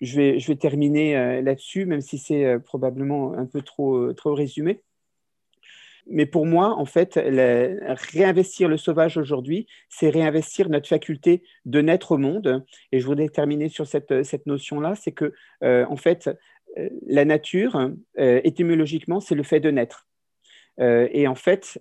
Je 0.00 0.16
vais, 0.16 0.56
terminer 0.56 1.16
euh, 1.16 1.40
là-dessus, 1.42 1.86
même 1.86 2.00
si 2.00 2.18
c'est 2.18 2.58
probablement 2.60 3.34
un 3.34 3.46
peu 3.46 3.62
trop, 3.62 4.12
trop 4.12 4.34
résumé. 4.34 4.82
Mais 6.06 6.26
pour 6.26 6.46
moi, 6.46 6.76
en 6.76 6.84
fait, 6.84 7.14
réinvestir 7.14 8.68
le 8.68 8.76
sauvage 8.76 9.16
aujourd'hui, 9.16 9.66
c'est 9.88 10.10
réinvestir 10.10 10.68
notre 10.68 10.88
faculté 10.88 11.42
de 11.64 11.80
naître 11.80 12.12
au 12.12 12.18
monde. 12.18 12.64
Et 12.92 13.00
je 13.00 13.06
voudrais 13.06 13.28
terminer 13.28 13.68
sur 13.68 13.86
cette, 13.86 14.12
notion-là, 14.46 14.94
c'est 14.96 15.12
que, 15.12 15.32
euh, 15.62 15.86
en 15.88 15.96
fait, 15.96 16.28
euh, 16.78 16.88
la 17.06 17.24
nature, 17.24 17.90
euh, 18.18 18.40
étymologiquement, 18.44 19.20
c'est 19.20 19.34
le 19.34 19.42
fait 19.42 19.60
de 19.60 19.70
naître. 19.70 20.06
Et 20.78 21.26
en 21.28 21.34
fait, 21.34 21.80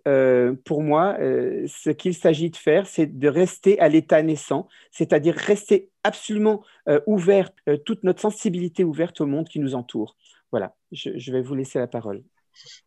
pour 0.65 0.83
moi, 0.83 1.17
ce 1.19 1.89
qu'il 1.89 2.13
s'agit 2.13 2.49
de 2.49 2.55
faire, 2.55 2.85
c'est 2.87 3.17
de 3.17 3.27
rester 3.27 3.79
à 3.79 3.89
l'état 3.89 4.21
naissant, 4.21 4.67
c'est-à-dire 4.91 5.35
rester 5.35 5.89
absolument 6.03 6.63
ouvert, 7.07 7.49
toute 7.85 8.03
notre 8.03 8.21
sensibilité 8.21 8.83
ouverte 8.83 9.21
au 9.21 9.25
monde 9.25 9.47
qui 9.47 9.59
nous 9.59 9.75
entoure. 9.75 10.15
Voilà, 10.51 10.75
je 10.91 11.31
vais 11.31 11.41
vous 11.41 11.55
laisser 11.55 11.79
la 11.79 11.87
parole. 11.87 12.23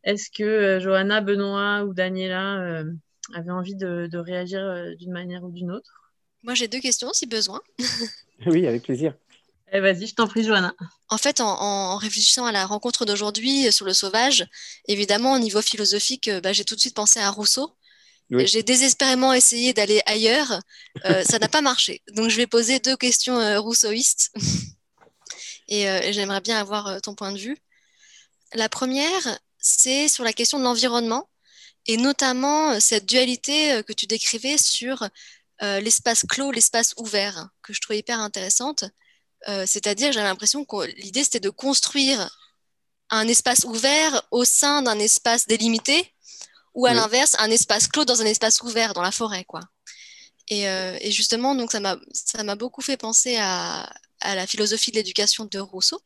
Est-ce 0.05 0.31
que 0.31 0.45
euh, 0.45 0.81
Johanna, 0.81 1.21
Benoît 1.21 1.85
ou 1.85 1.95
Daniela 1.95 2.61
euh, 2.61 2.85
avaient 3.35 3.51
envie 3.51 3.75
de, 3.75 4.17
réagir 4.17 4.61
euh, 4.61 4.95
d'une 4.95 5.13
manière 5.13 5.45
ou 5.45 5.51
d'une 5.51 5.71
autre? 5.71 6.13
Moi, 6.43 6.55
j'ai 6.55 6.69
deux 6.69 6.81
questions 6.81 7.13
si 7.13 7.27
besoin. 7.27 7.61
oui, 8.47 8.67
avec 8.67 8.85
plaisir. 8.85 9.15
Eh, 9.73 9.81
Vas-y, 9.81 10.07
je 10.07 10.15
t'en 10.15 10.29
prie, 10.29 10.45
Johanna. 10.45 10.75
En 11.09 11.19
fait, 11.19 11.41
en, 11.41 11.97
réfléchissant 11.97 12.47
à 12.47 12.53
la 12.53 12.67
rencontre 12.67 13.05
d'aujourd'hui 13.05 13.73
sur 13.73 13.85
le 13.85 13.93
sauvage, 13.93 14.47
évidemment, 14.89 15.33
au 15.33 15.39
niveau 15.39 15.61
philosophique, 15.63 16.31
bah, 16.43 16.53
j'ai 16.53 16.65
tout 16.65 16.75
de 16.75 16.81
suite 16.81 16.95
pensé 16.95 17.21
à 17.21 17.31
Rousseau. 17.31 17.77
J'ai 18.31 18.63
désespérément 18.63 19.33
essayé 19.33 19.73
d'aller 19.73 20.03
ailleurs. 20.07 20.61
ça 21.29 21.39
n'a 21.39 21.49
pas 21.49 21.63
marché. 21.63 22.03
Donc, 22.13 22.29
je 22.29 22.37
vais 22.37 22.47
poser 22.47 22.81
deux 22.81 22.97
questions 22.97 23.61
rousseauistes. 23.61 24.33
et 25.69 26.13
j'aimerais 26.13 26.41
bien 26.41 26.59
avoir 26.59 27.01
ton 27.03 27.15
point 27.15 27.33
de 27.33 27.39
vue. 27.39 27.57
La 28.55 28.69
première, 28.69 29.39
c'est 29.59 30.09
sur 30.09 30.23
la 30.23 30.33
question 30.33 30.59
de 30.59 30.65
l'environnement 30.65 31.29
et 31.87 31.97
notamment 31.97 32.73
euh, 32.73 32.81
cette 32.81 33.07
dualité 33.07 33.73
euh, 33.73 33.83
que 33.83 33.93
tu 33.93 34.07
décrivais 34.07 34.59
sur 34.59 35.09
euh, 35.63 35.81
l'espace 35.81 36.25
clos, 36.29 36.53
l'espace 36.53 36.95
ouvert, 36.99 37.49
que 37.63 37.73
je 37.73 37.81
trouvais 37.81 37.99
hyper 37.99 38.21
intéressante. 38.21 38.85
C'est-à-dire, 39.67 40.13
j'avais 40.13 40.27
l'impression 40.27 40.65
que 40.65 40.87
l'idée, 41.01 41.23
c'était 41.23 41.41
de 41.41 41.51
construire 41.51 42.31
un 43.11 43.29
espace 43.29 43.65
ouvert 43.65 44.27
au 44.31 44.45
sein 44.45 44.83
d'un 44.83 44.99
espace 44.99 45.47
délimité, 45.47 46.13
ou 46.75 46.87
à 46.87 46.95
l'inverse, 46.95 47.37
un 47.39 47.51
espace 47.51 47.87
clos 47.87 48.05
dans 48.05 48.21
un 48.21 48.27
espace 48.27 48.61
ouvert 48.63 48.93
dans 48.93 49.03
la 49.03 49.13
forêt, 49.13 49.45
quoi. 49.45 49.61
Et, 50.49 50.67
justement, 51.11 51.55
donc 51.55 51.71
ça 51.71 51.81
m'a 51.81 52.57
beaucoup 52.57 52.83
fait 52.83 52.97
penser 52.97 53.37
à, 53.37 53.89
à 54.21 54.35
la 54.35 54.47
philosophie 54.47 54.91
de 54.91 54.97
l'éducation 54.97 55.45
de 55.45 55.59
Rousseau, 55.59 56.01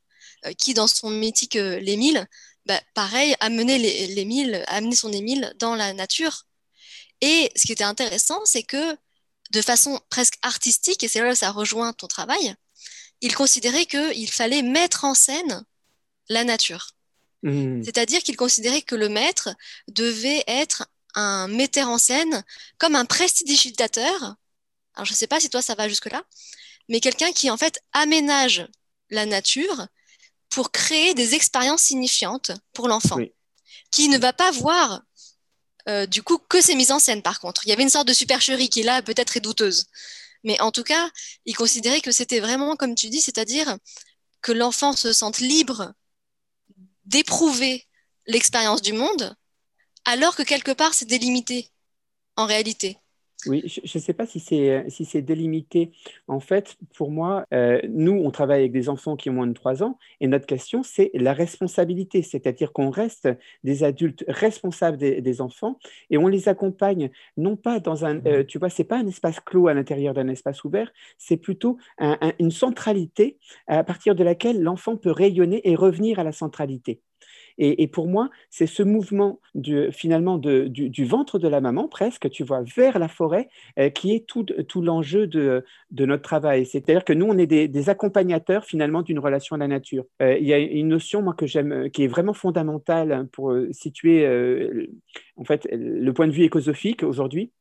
qui, 0.59 0.75
dans 0.75 0.87
son 0.87 1.11
mythique 1.11 1.55
L'Émile, 1.55 2.27
bah, 2.67 2.81
pareil, 2.95 3.35
amener, 3.41 3.79
les, 3.79 4.65
amener 4.69 4.95
son 4.95 5.13
Émile 5.13 5.53
dans 5.59 5.75
la 5.75 5.93
nature. 5.93 6.47
Et 7.21 7.51
ce 7.57 7.67
qui 7.67 7.73
était 7.73 7.85
intéressant, 7.85 8.41
c'est 8.45 8.63
que 8.63 8.97
de 9.51 9.63
façon 9.63 10.01
presque 10.09 10.39
artistique, 10.43 11.03
et 11.03 11.09
c'est 11.09 11.21
là 11.21 11.33
où 11.33 11.35
ça 11.35 11.51
rejoint 11.51 11.93
ton 11.93 12.07
travail, 12.07 12.55
il 13.21 13.35
considérait 13.35 13.87
qu'il 13.87 14.31
fallait 14.31 14.63
mettre 14.63 15.05
en 15.05 15.15
scène 15.15 15.65
la 16.29 16.45
nature. 16.45 16.91
Mmh. 17.43 17.83
C'est-à-dire 17.85 18.23
qu'il 18.23 18.37
considérait 18.37 18.83
que 18.83 18.95
le 18.95 19.09
maître 19.09 19.51
devait 19.89 20.45
être 20.47 20.87
un 21.15 21.49
metteur 21.49 21.89
en 21.89 21.99
scène 21.99 22.45
comme 22.79 22.95
un 22.95 23.05
prestidigitateur. 23.05 24.37
Alors 24.95 25.07
je 25.07 25.13
ne 25.13 25.17
sais 25.17 25.27
pas 25.27 25.41
si 25.41 25.51
toi 25.51 25.63
ça 25.63 25.75
va 25.75 25.89
jusque-là, 25.89 26.23
mais 26.89 27.01
quelqu'un 27.01 27.33
qui 27.33 27.51
en 27.51 27.57
fait 27.57 27.81
aménage 27.93 28.67
la 29.11 29.27
nature 29.27 29.87
pour 30.51 30.73
créer 30.73 31.15
des 31.15 31.35
expériences 31.35 31.83
signifiantes 31.83 32.53
pour 32.73 32.89
l'enfant, 32.89 33.19
qui 33.91 34.09
ne 34.09 34.19
va 34.19 34.33
pas 34.33 34.51
voir 34.51 35.03
euh, 35.89 36.07
du 36.07 36.23
coup 36.23 36.39
que 36.39 36.61
ces 36.61 36.75
mises 36.75 36.93
en 36.93 36.99
scène 36.99 37.23
par 37.23 37.41
contre. 37.41 37.67
Il 37.67 37.71
y 37.71 37.73
avait 37.73 37.83
une 37.83 37.91
sorte 37.91 38.09
de 38.09 38.13
supercherie 38.13 38.69
qui 38.69 38.83
là 38.83 39.03
peut-être 39.03 39.37
est 39.37 39.41
douteuse. 39.41 39.87
Mais 40.45 40.61
en 40.61 40.71
tout 40.71 40.83
cas, 40.85 41.11
il 41.45 41.57
considérait 41.57 42.01
que 42.01 42.13
c'était 42.13 42.41
vraiment 42.41 42.77
comme 42.77 42.95
tu 42.95 43.09
dis, 43.09 43.21
c'est-à-dire 43.21 43.77
que 44.43 44.53
l'enfant 44.53 44.93
se 44.93 45.13
sente 45.13 45.41
libre 45.41 45.93
d'éprouver 47.05 47.87
l'expérience 48.27 48.83
du 48.83 48.93
monde, 48.93 49.37
alors 50.05 50.37
que 50.37 50.43
quelque 50.43 50.73
part 50.73 50.95
c'est 50.95 51.07
délimité 51.07 51.71
en 52.37 52.47
réalité. 52.47 52.99
Oui, 53.47 53.63
je 53.67 53.81
ne 53.83 54.03
sais 54.03 54.13
pas 54.13 54.27
si 54.27 54.39
c'est 54.39 54.85
si 54.91 55.07
c'est 55.07 55.23
délimité. 55.23 55.93
En 56.29 56.41
fait, 56.41 56.77
pour 56.95 57.11
moi, 57.11 57.47
euh, 57.55 57.81
nous, 57.89 58.13
on 58.13 58.31
travaille 58.31 58.61
avec 58.61 58.73
des 58.73 58.91
enfants 58.91 59.17
qui 59.17 59.31
ont 59.31 59.33
moins 59.33 59.47
de 59.47 59.55
3 59.55 59.83
ans 59.83 59.99
et 60.21 60.27
notre 60.27 60.47
question, 60.47 60.83
c'est 60.83 61.11
la 61.15 61.33
responsabilité, 61.33 62.23
c'est-à-dire 62.23 62.73
qu'on 62.73 62.91
reste 62.91 63.29
des 63.65 63.83
adultes 63.83 64.25
responsables 64.29 64.99
des, 64.99 65.41
enfants 65.41 65.79
et 66.11 66.19
on 66.19 66.27
les 66.27 66.49
accompagne, 66.49 67.11
non 67.39 67.57
pas 67.57 67.81
dans 67.81 68.05
un, 68.05 68.25
euh, 68.27 68.45
tu 68.45 68.59
vois, 68.59 68.69
c'est 68.69 68.85
pas 68.85 68.99
un 68.99 69.07
espace 69.07 69.41
clos 69.41 69.69
à 69.69 69.75
l'intérieur 69.75 70.13
d'un 70.13 70.29
espace 70.29 70.65
ouvert, 70.65 70.93
c'est 71.17 71.39
plutôt 71.39 71.79
une 72.39 72.51
centralité 72.51 73.39
à 73.69 73.85
partir 73.85 74.15
de 74.15 74.25
laquelle 74.25 74.61
l'enfant 74.63 74.97
peut 74.97 75.11
rayonner 75.11 75.67
et 75.69 75.75
revenir 75.77 76.19
à 76.19 76.25
la 76.25 76.33
centralité. 76.33 77.01
Et, 77.59 77.87
pour 77.89 78.09
moi, 78.09 78.31
c'est 78.51 78.67
ce 78.67 78.83
mouvement 78.83 79.41
finalement 79.93 80.39
du, 80.39 81.05
ventre 81.05 81.39
de 81.39 81.49
la 81.49 81.61
maman, 81.61 81.89
presque, 81.89 82.31
tu 82.31 82.45
vois, 82.45 82.63
vers 82.63 82.99
la 82.99 83.09
forêt, 83.09 83.49
euh, 83.79 83.91
qui 83.91 84.15
est 84.15 84.27
tout, 84.27 84.47
l'enjeu 84.77 85.27
de, 85.27 85.65
notre 85.91 86.23
travail. 86.23 86.67
C'est-à-dire 86.67 87.05
que 87.05 87.13
nous, 87.13 87.27
on 87.27 87.39
est 87.39 87.47
des, 87.47 87.89
accompagnateurs 87.89 88.65
finalement 88.65 89.03
d'une 89.03 89.19
relation 89.19 89.57
à 89.57 89.59
la 89.59 89.69
nature. 89.69 90.05
Euh, 90.23 90.37
il 90.39 90.47
y 90.47 90.53
a 90.53 90.59
une 90.59 90.89
notion, 90.89 91.23
moi, 91.23 91.35
que 91.35 91.47
j'aime, 91.47 91.73
euh, 91.73 91.89
qui 91.89 92.05
est 92.05 92.09
vraiment 92.09 92.35
fondamentale 92.35 93.29
pour 93.33 93.55
situer, 93.73 94.27
en 95.37 95.45
fait, 95.45 95.67
le 95.73 96.13
point 96.13 96.27
de 96.27 96.33
vue 96.33 96.45
écosophique 96.45 97.03
aujourd'hui 97.03 97.53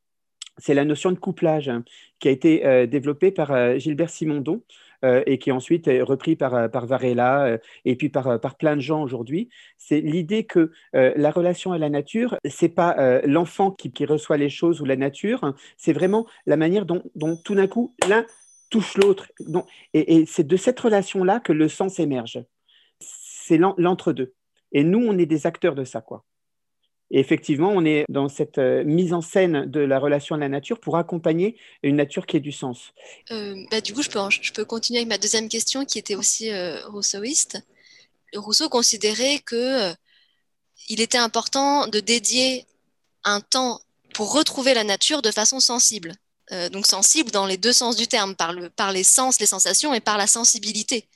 c'est 0.58 0.74
la 0.74 0.84
notion 0.84 1.10
de 1.10 1.18
couplage 1.18 1.70
hein, 1.70 1.84
qui 2.18 2.28
a 2.28 2.30
été 2.30 2.86
développée 2.86 3.30
par 3.30 3.78
Gilbert 3.78 4.10
Simondon 4.10 4.62
euh, 5.04 5.22
et 5.26 5.38
qui 5.38 5.50
ensuite 5.50 5.88
est 5.88 6.02
repris 6.02 6.36
par, 6.36 6.54
euh, 6.54 6.68
par 6.68 6.86
Varela 6.86 7.44
euh, 7.46 7.58
et 7.84 7.96
puis 7.96 8.10
par, 8.10 8.38
par 8.38 8.56
plein 8.56 8.76
de 8.76 8.80
gens 8.80 9.02
aujourd'hui. 9.02 9.48
C'est 9.78 10.00
l'idée 10.00 10.44
que 10.44 10.70
la 10.92 11.30
relation 11.30 11.72
à 11.72 11.78
la 11.78 11.88
nature, 11.88 12.36
c'est 12.44 12.68
pas 12.68 13.20
l'enfant 13.24 13.70
qui, 13.70 13.92
qui, 13.92 14.04
reçoit 14.04 14.36
les 14.36 14.50
choses 14.50 14.80
ou 14.80 14.84
la 14.84 14.96
nature, 14.96 15.44
hein. 15.44 15.54
c'est 15.76 15.92
vraiment 15.92 16.26
la 16.46 16.56
manière 16.56 16.84
dont, 16.86 17.02
tout 17.44 17.54
d'un 17.54 17.66
coup 17.66 17.94
l'un 18.08 18.24
touche 18.70 18.96
l'autre. 18.96 19.30
Et, 19.94 20.16
et 20.16 20.26
c'est 20.26 20.46
de 20.46 20.56
cette 20.56 20.78
relation-là 20.78 21.40
que 21.40 21.52
le 21.52 21.68
sens 21.68 21.98
émerge. 21.98 22.42
C'est 23.00 23.58
l'entre-deux. 23.58 24.34
Et 24.72 24.84
nous, 24.84 25.00
on 25.00 25.18
est 25.18 25.26
des 25.26 25.46
acteurs 25.46 25.74
de 25.74 25.84
ça, 25.84 26.00
quoi. 26.00 26.24
Et 27.10 27.18
effectivement, 27.18 27.72
on 27.74 27.84
est 27.84 28.04
dans 28.08 28.28
cette 28.28 28.58
euh, 28.58 28.84
mise 28.84 29.12
en 29.12 29.20
scène 29.20 29.66
de 29.66 29.80
la 29.80 29.98
relation 29.98 30.36
à 30.36 30.38
la 30.38 30.48
nature 30.48 30.78
pour 30.78 30.96
accompagner 30.96 31.56
une 31.82 31.96
nature 31.96 32.24
qui 32.24 32.36
ait 32.36 32.40
du 32.40 32.52
sens. 32.52 32.92
Euh, 33.32 33.56
bah, 33.70 33.80
du 33.80 33.92
coup, 33.94 34.02
je 34.02 34.52
peux, 34.52 34.64
continuer 34.64 35.00
avec 35.00 35.08
ma 35.08 35.18
deuxième 35.18 35.48
question 35.48 35.84
qui 35.84 35.98
était 35.98 36.14
aussi 36.14 36.50
euh, 36.50 36.86
rousseauiste. 36.86 37.58
Rousseau 38.34 38.68
considérait 38.68 39.40
que 39.40 39.92
il 40.88 41.00
était 41.00 41.18
important 41.18 41.88
de 41.88 41.98
dédier 41.98 42.64
un 43.24 43.40
temps 43.40 43.80
pour 44.14 44.32
retrouver 44.32 44.72
la 44.72 44.84
nature 44.84 45.20
de 45.20 45.32
façon 45.32 45.58
sensible. 45.58 46.14
donc 46.72 46.86
sensible 46.86 47.30
dans 47.32 47.46
les 47.46 47.56
deux 47.56 47.72
sens 47.72 47.96
du 47.96 48.06
terme, 48.06 48.34
par 48.36 48.92
les 48.92 49.04
sens, 49.04 49.40
les 49.40 49.46
sensations 49.46 49.92
et 49.94 50.00
par 50.00 50.16
la 50.16 50.28
sensibilité 50.28 51.08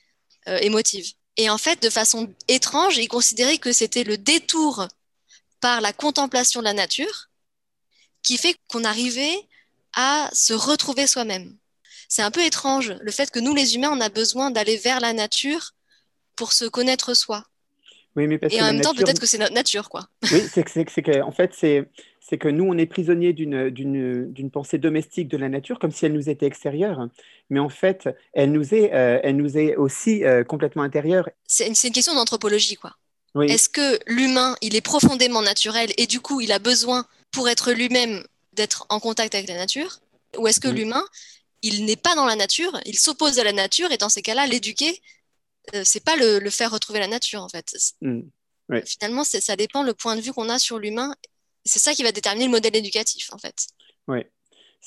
émotive. 0.45 1.13
Et 1.37 1.49
en 1.49 1.57
fait, 1.57 1.81
de 1.81 1.89
façon 1.89 2.29
étrange, 2.49 2.97
il 2.97 3.07
considérait 3.07 3.57
que 3.57 3.71
c'était 3.71 4.03
le 4.03 4.17
détour 4.17 4.87
par 5.65 5.81
la 5.81 5.93
contemplation 5.93 6.59
de 6.59 6.65
la 6.65 6.73
nature 6.73 7.31
qui 8.21 8.37
fait 8.37 8.55
qu'on 8.67 8.83
arrivait 8.83 9.35
à 9.95 10.29
se 10.31 10.53
retrouver 10.53 11.07
soi-même. 11.07 11.57
C'est 12.07 12.21
un 12.21 12.29
peu 12.29 12.45
étrange 12.45 12.93
le 13.01 13.11
fait 13.11 13.31
que 13.31 13.39
nous, 13.39 13.55
les 13.55 13.73
humains, 13.73 13.89
on 13.91 13.99
a 13.99 14.09
besoin 14.09 14.51
d'aller 14.51 14.77
vers 14.77 14.99
la 14.99 15.11
nature 15.11 15.71
pour 16.35 16.53
se 16.53 16.65
connaître 16.65 17.15
soi. 17.15 17.45
Oui, 18.15 18.27
mais 18.27 18.37
parce 18.37 18.53
Et 18.53 18.61
en 18.61 18.65
même 18.65 18.81
temps, 18.81 18.93
peut-être 18.93 19.19
que 19.19 19.25
c'est 19.25 19.39
notre 19.39 19.55
nature, 19.55 19.89
quoi. 19.89 20.07
Oui, 20.31 20.43
c'est 20.53 20.63
que, 20.63 21.21
en 21.23 21.31
fait, 21.31 21.55
c'est 21.55 22.37
que 22.37 22.47
nous, 22.47 22.65
on 22.65 22.77
est 22.77 22.85
prisonniers 22.85 23.33
d'une 23.33 24.51
pensée 24.53 24.77
domestique 24.77 25.29
de 25.29 25.37
la 25.37 25.49
nature, 25.49 25.79
comme 25.79 25.91
si 25.91 26.05
elle 26.05 26.13
nous 26.13 26.29
était 26.29 26.45
extérieure, 26.45 27.09
mais 27.49 27.59
en 27.59 27.69
fait, 27.69 28.07
elle 28.33 28.51
nous 28.51 28.75
est, 28.75 28.93
euh, 28.93 29.19
elle 29.23 29.37
nous 29.37 29.57
est 29.57 29.75
aussi 29.77 30.25
euh, 30.25 30.43
complètement 30.43 30.83
intérieure. 30.83 31.27
C'est 31.47 31.65
une, 31.65 31.73
une, 31.83 31.91
question 31.91 32.13
d'anthropologie, 32.13 32.75
quoi. 32.75 32.95
Est-ce 33.43 33.69
que 33.69 33.99
l'humain, 34.07 34.55
il 34.61 34.75
est 34.75 34.81
profondément 34.81 35.41
naturel 35.41 35.91
et 35.97 36.07
du 36.07 36.21
coup, 36.21 36.41
il 36.41 36.51
a 36.51 36.59
besoin, 36.59 37.05
pour 37.31 37.49
être 37.49 37.73
lui-même, 37.73 38.25
d'être 38.53 38.85
en 38.89 38.99
contact 38.99 39.35
avec 39.35 39.49
la 39.49 39.55
nature? 39.55 39.99
Ou 40.37 40.47
est-ce 40.47 40.59
que 40.59 40.67
l'humain, 40.67 41.03
il 41.61 41.85
n'est 41.85 41.95
pas 41.97 42.15
dans 42.15 42.25
la 42.25 42.35
nature, 42.35 42.79
il 42.85 42.97
s'oppose 42.97 43.39
à 43.39 43.43
la 43.43 43.51
nature 43.51 43.91
et 43.91 43.97
dans 43.97 44.09
ces 44.09 44.21
cas-là, 44.21 44.47
l'éduquer, 44.47 45.01
euh, 45.73 45.81
c'est 45.83 46.03
pas 46.03 46.15
le, 46.15 46.49
faire 46.49 46.71
retrouver 46.71 46.99
la 46.99 47.07
nature 47.07 47.41
en 47.41 47.49
fait. 47.49 47.75
Mm. 48.01 48.21
Finalement, 48.85 49.23
ça 49.23 49.55
dépend 49.55 49.83
le 49.83 49.93
point 49.93 50.15
de 50.15 50.21
vue 50.21 50.33
qu'on 50.33 50.49
a 50.49 50.59
sur 50.59 50.79
l'humain. 50.79 51.15
C'est 51.65 51.79
ça 51.79 51.93
qui 51.93 52.03
va 52.03 52.11
déterminer 52.11 52.45
le 52.45 52.51
modèle 52.51 52.75
éducatif 52.75 53.31
en 53.33 53.37
fait. 53.37 53.67
Oui. 54.07 54.19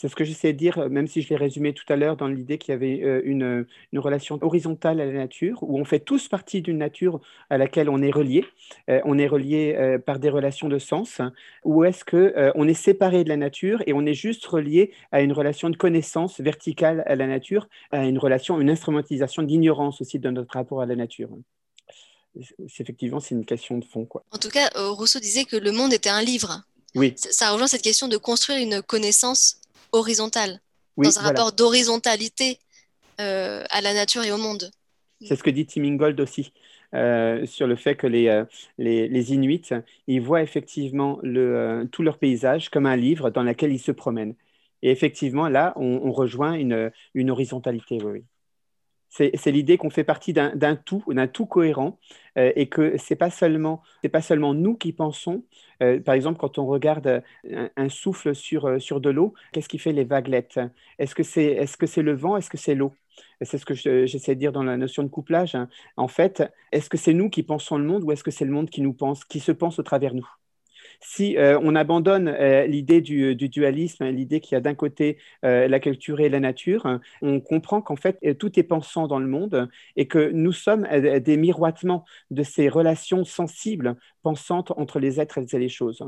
C'est 0.01 0.07
ce 0.07 0.15
que 0.15 0.23
j'essaie 0.23 0.53
de 0.53 0.59
dire, 0.59 0.89
même 0.89 1.09
si 1.09 1.23
je 1.23 1.29
l'ai 1.29 1.35
résumé 1.35 1.73
tout 1.73 1.85
à 1.89 1.97
l'heure 1.97 2.17
dans 2.17 2.29
l'idée 2.29 2.57
qu'il 2.57 2.71
y 2.71 2.75
avait 2.77 3.03
euh, 3.03 3.21
une, 3.25 3.67
relation 3.99 4.39
horizontale 4.43 5.01
à 5.01 5.07
la 5.07 5.13
nature, 5.13 5.59
où 5.63 5.77
on 5.77 5.85
fait 5.85 5.99
tous 5.99 6.29
partie 6.29 6.63
d'une 6.63 6.79
nature 6.79 7.21
à 7.51 7.59
laquelle 7.59 7.89
on 7.89 8.01
est 8.01 8.13
relié. 8.13 8.45
Euh, 8.89 9.01
on 9.05 9.19
est 9.19 9.27
relié 9.27 9.75
euh, 9.77 9.99
par 9.99 10.21
des 10.21 10.31
relations 10.31 10.69
de 10.69 10.79
sens, 10.79 11.21
ou 11.65 11.83
est-ce 11.83 12.05
qu'on 12.05 12.69
est 12.69 12.75
séparé 12.75 13.25
de 13.25 13.29
la 13.29 13.37
nature 13.37 13.83
et 13.89 13.93
on 13.93 14.07
est 14.07 14.15
juste 14.15 14.47
relié 14.47 14.93
à 15.11 15.21
une 15.21 15.33
relation 15.33 15.69
de 15.69 15.77
connaissance 15.77 16.41
verticale 16.41 17.03
à 17.07 17.17
la 17.17 17.27
nature, 17.27 17.69
à 17.91 18.05
une 18.05 18.19
relation, 18.19 18.61
une 18.61 18.71
instrumentalisation 18.71 19.43
d'ignorance 19.43 20.01
aussi 20.01 20.21
de 20.21 20.31
notre 20.31 20.55
rapport 20.55 20.81
à 20.81 20.87
la 20.87 20.95
nature 20.95 21.31
effectivement 22.79 23.19
c'est 23.19 23.35
une 23.35 23.45
question 23.45 23.79
de 23.79 23.85
fond 23.85 24.05
quoi. 24.05 24.23
En 24.31 24.39
tout 24.39 24.51
cas, 24.51 24.71
Rousseau 24.77 25.19
disait 25.19 25.45
que 25.45 25.57
le 25.57 25.73
monde 25.73 25.93
était 25.93 26.11
un 26.11 26.23
livre. 26.23 26.63
Oui. 26.95 27.15
Ça 27.17 27.51
rejoint 27.51 27.67
cette 27.67 27.83
question 27.83 28.07
de 28.07 28.17
construire 28.17 28.59
une 28.59 28.81
connaissance 28.81 29.59
horizontale, 29.93 30.61
dans 30.97 31.19
un 31.19 31.23
rapport 31.23 31.53
d'horizontalité 31.53 32.59
euh, 33.21 33.65
à 33.71 33.81
la 33.81 33.95
nature 33.95 34.25
et 34.25 34.33
au 34.33 34.37
monde. 34.37 34.71
C'est 35.25 35.37
ce 35.37 35.43
que 35.43 35.51
dit 35.51 35.67
Tim 35.67 35.85
Ingold 35.85 36.21
aussi. 36.21 36.53
Euh, 36.95 37.45
sur 37.45 37.67
le 37.67 37.77
fait 37.77 37.97
que 37.97 38.07
les, 38.07 38.29
euh, 38.29 38.45
les, 38.79 39.09
les, 39.09 39.33
Inuits, 39.35 39.75
ils 40.07 40.23
voient 40.23 40.41
effectivement 40.41 41.19
le, 41.23 41.87
tout 41.93 42.03
leur 42.03 42.17
paysage 42.17 42.71
comme 42.71 42.87
un 42.87 42.97
livre 42.97 43.29
dans 43.29 43.43
lequel 43.43 43.73
ils 43.73 43.79
se 43.79 43.93
promènent. 43.93 44.35
Et 44.81 44.91
effectivement, 44.91 45.49
là, 45.49 45.75
on, 45.77 46.11
rejoint 46.13 46.55
une, 46.55 46.91
une 47.13 47.31
horizontalité. 47.31 47.99
Oui, 48.03 48.25
C'est 49.09 49.51
l'idée 49.51 49.79
qu'on 49.79 49.91
fait 49.91 50.05
partie 50.05 50.33
d'un 50.33 50.77
tout, 50.77 51.03
d'un 51.09 51.27
tout 51.27 51.47
cohérent, 51.47 51.99
et 52.37 52.69
que 52.69 52.97
c'est 52.99 53.17
pas 53.17 53.31
seulement 53.31 53.83
pas 54.13 54.23
seulement 54.23 54.55
nous 54.55 54.77
qui 54.77 54.93
pensons, 54.93 55.43
euh, 55.83 56.01
par 56.01 56.15
exemple, 56.15 56.39
quand 56.39 56.59
on 56.59 56.67
regarde 56.67 57.23
un, 57.77 57.89
souffle 57.89 58.35
sur, 58.35 58.67
euh, 58.67 58.79
sur 58.79 59.01
de 59.01 59.11
l'eau, 59.11 59.35
qu'est-ce 59.53 59.69
qui 59.69 59.79
fait 59.79 59.93
les 59.93 60.05
vaguelettes? 60.05 60.61
Est-ce 60.99 61.15
que 61.15 61.23
c'est 61.23 61.45
est 61.45 61.65
-ce 61.65 61.87
c'est 61.87 62.03
le 62.03 62.15
vent? 62.15 62.37
Est-ce 62.37 62.51
que 62.51 62.57
c'est 62.57 62.75
l'eau? 62.75 62.93
C'est 63.43 63.59
ce 63.59 63.67
que 63.67 63.75
j'essaie 63.75 64.35
de 64.35 64.41
dire 64.41 64.53
dans 64.53 64.63
la 64.63 64.77
notion 64.77 65.03
de 65.03 65.09
couplage. 65.09 65.55
Hein. 65.55 65.69
En 65.97 66.09
fait, 66.09 66.43
est-ce 66.73 66.89
que 66.89 66.97
c'est 66.97 67.15
nous 67.15 67.31
qui 67.31 67.43
pensons 67.43 67.79
le 67.79 67.85
monde 67.85 68.05
ou 68.05 68.13
est-ce 68.13 68.25
que 68.25 68.31
c'est 68.31 68.45
le 68.45 68.53
monde 68.53 68.71
qui 68.71 68.83
nous 68.83 68.95
pense, 68.95 69.25
qui 69.25 69.41
se 69.41 69.53
pense 69.53 69.79
au 69.79 69.83
travers 69.83 70.15
nous? 70.15 70.29
Si 71.01 71.37
euh, 71.37 71.59
on 71.63 71.75
abandonne 71.75 72.29
euh, 72.29 72.67
l'idée 72.67 73.01
du, 73.01 73.37
dualisme, 73.37 74.05
hein, 74.05 74.11
l'idée 74.11 74.41
qu'il 74.41 74.55
y 74.55 74.57
a 74.57 74.61
d'un 74.61 74.75
côté 74.75 75.19
euh, 75.45 75.69
la 75.69 75.81
culture 75.81 76.21
et 76.21 76.29
la 76.29 76.41
nature, 76.41 76.87
hein, 76.87 77.01
on 77.23 77.41
comprend 77.41 77.81
qu'en 77.83 77.97
fait 77.97 78.19
tout 78.39 78.59
est 78.59 78.65
pensant 78.65 79.07
dans 79.07 79.19
le 79.19 79.27
monde 79.27 79.69
et 79.97 80.07
que 80.09 80.31
nous 80.31 80.53
sommes 80.53 80.87
des 80.87 81.37
miroitements 81.37 82.05
de 82.31 82.43
ces 82.43 82.69
relations 82.69 83.25
sensibles, 83.25 83.97
pensantes 84.23 84.73
entre 84.73 84.99
les 84.99 85.21
êtres 85.21 85.39
et 85.39 85.59
les 85.59 85.69
choses. 85.69 86.03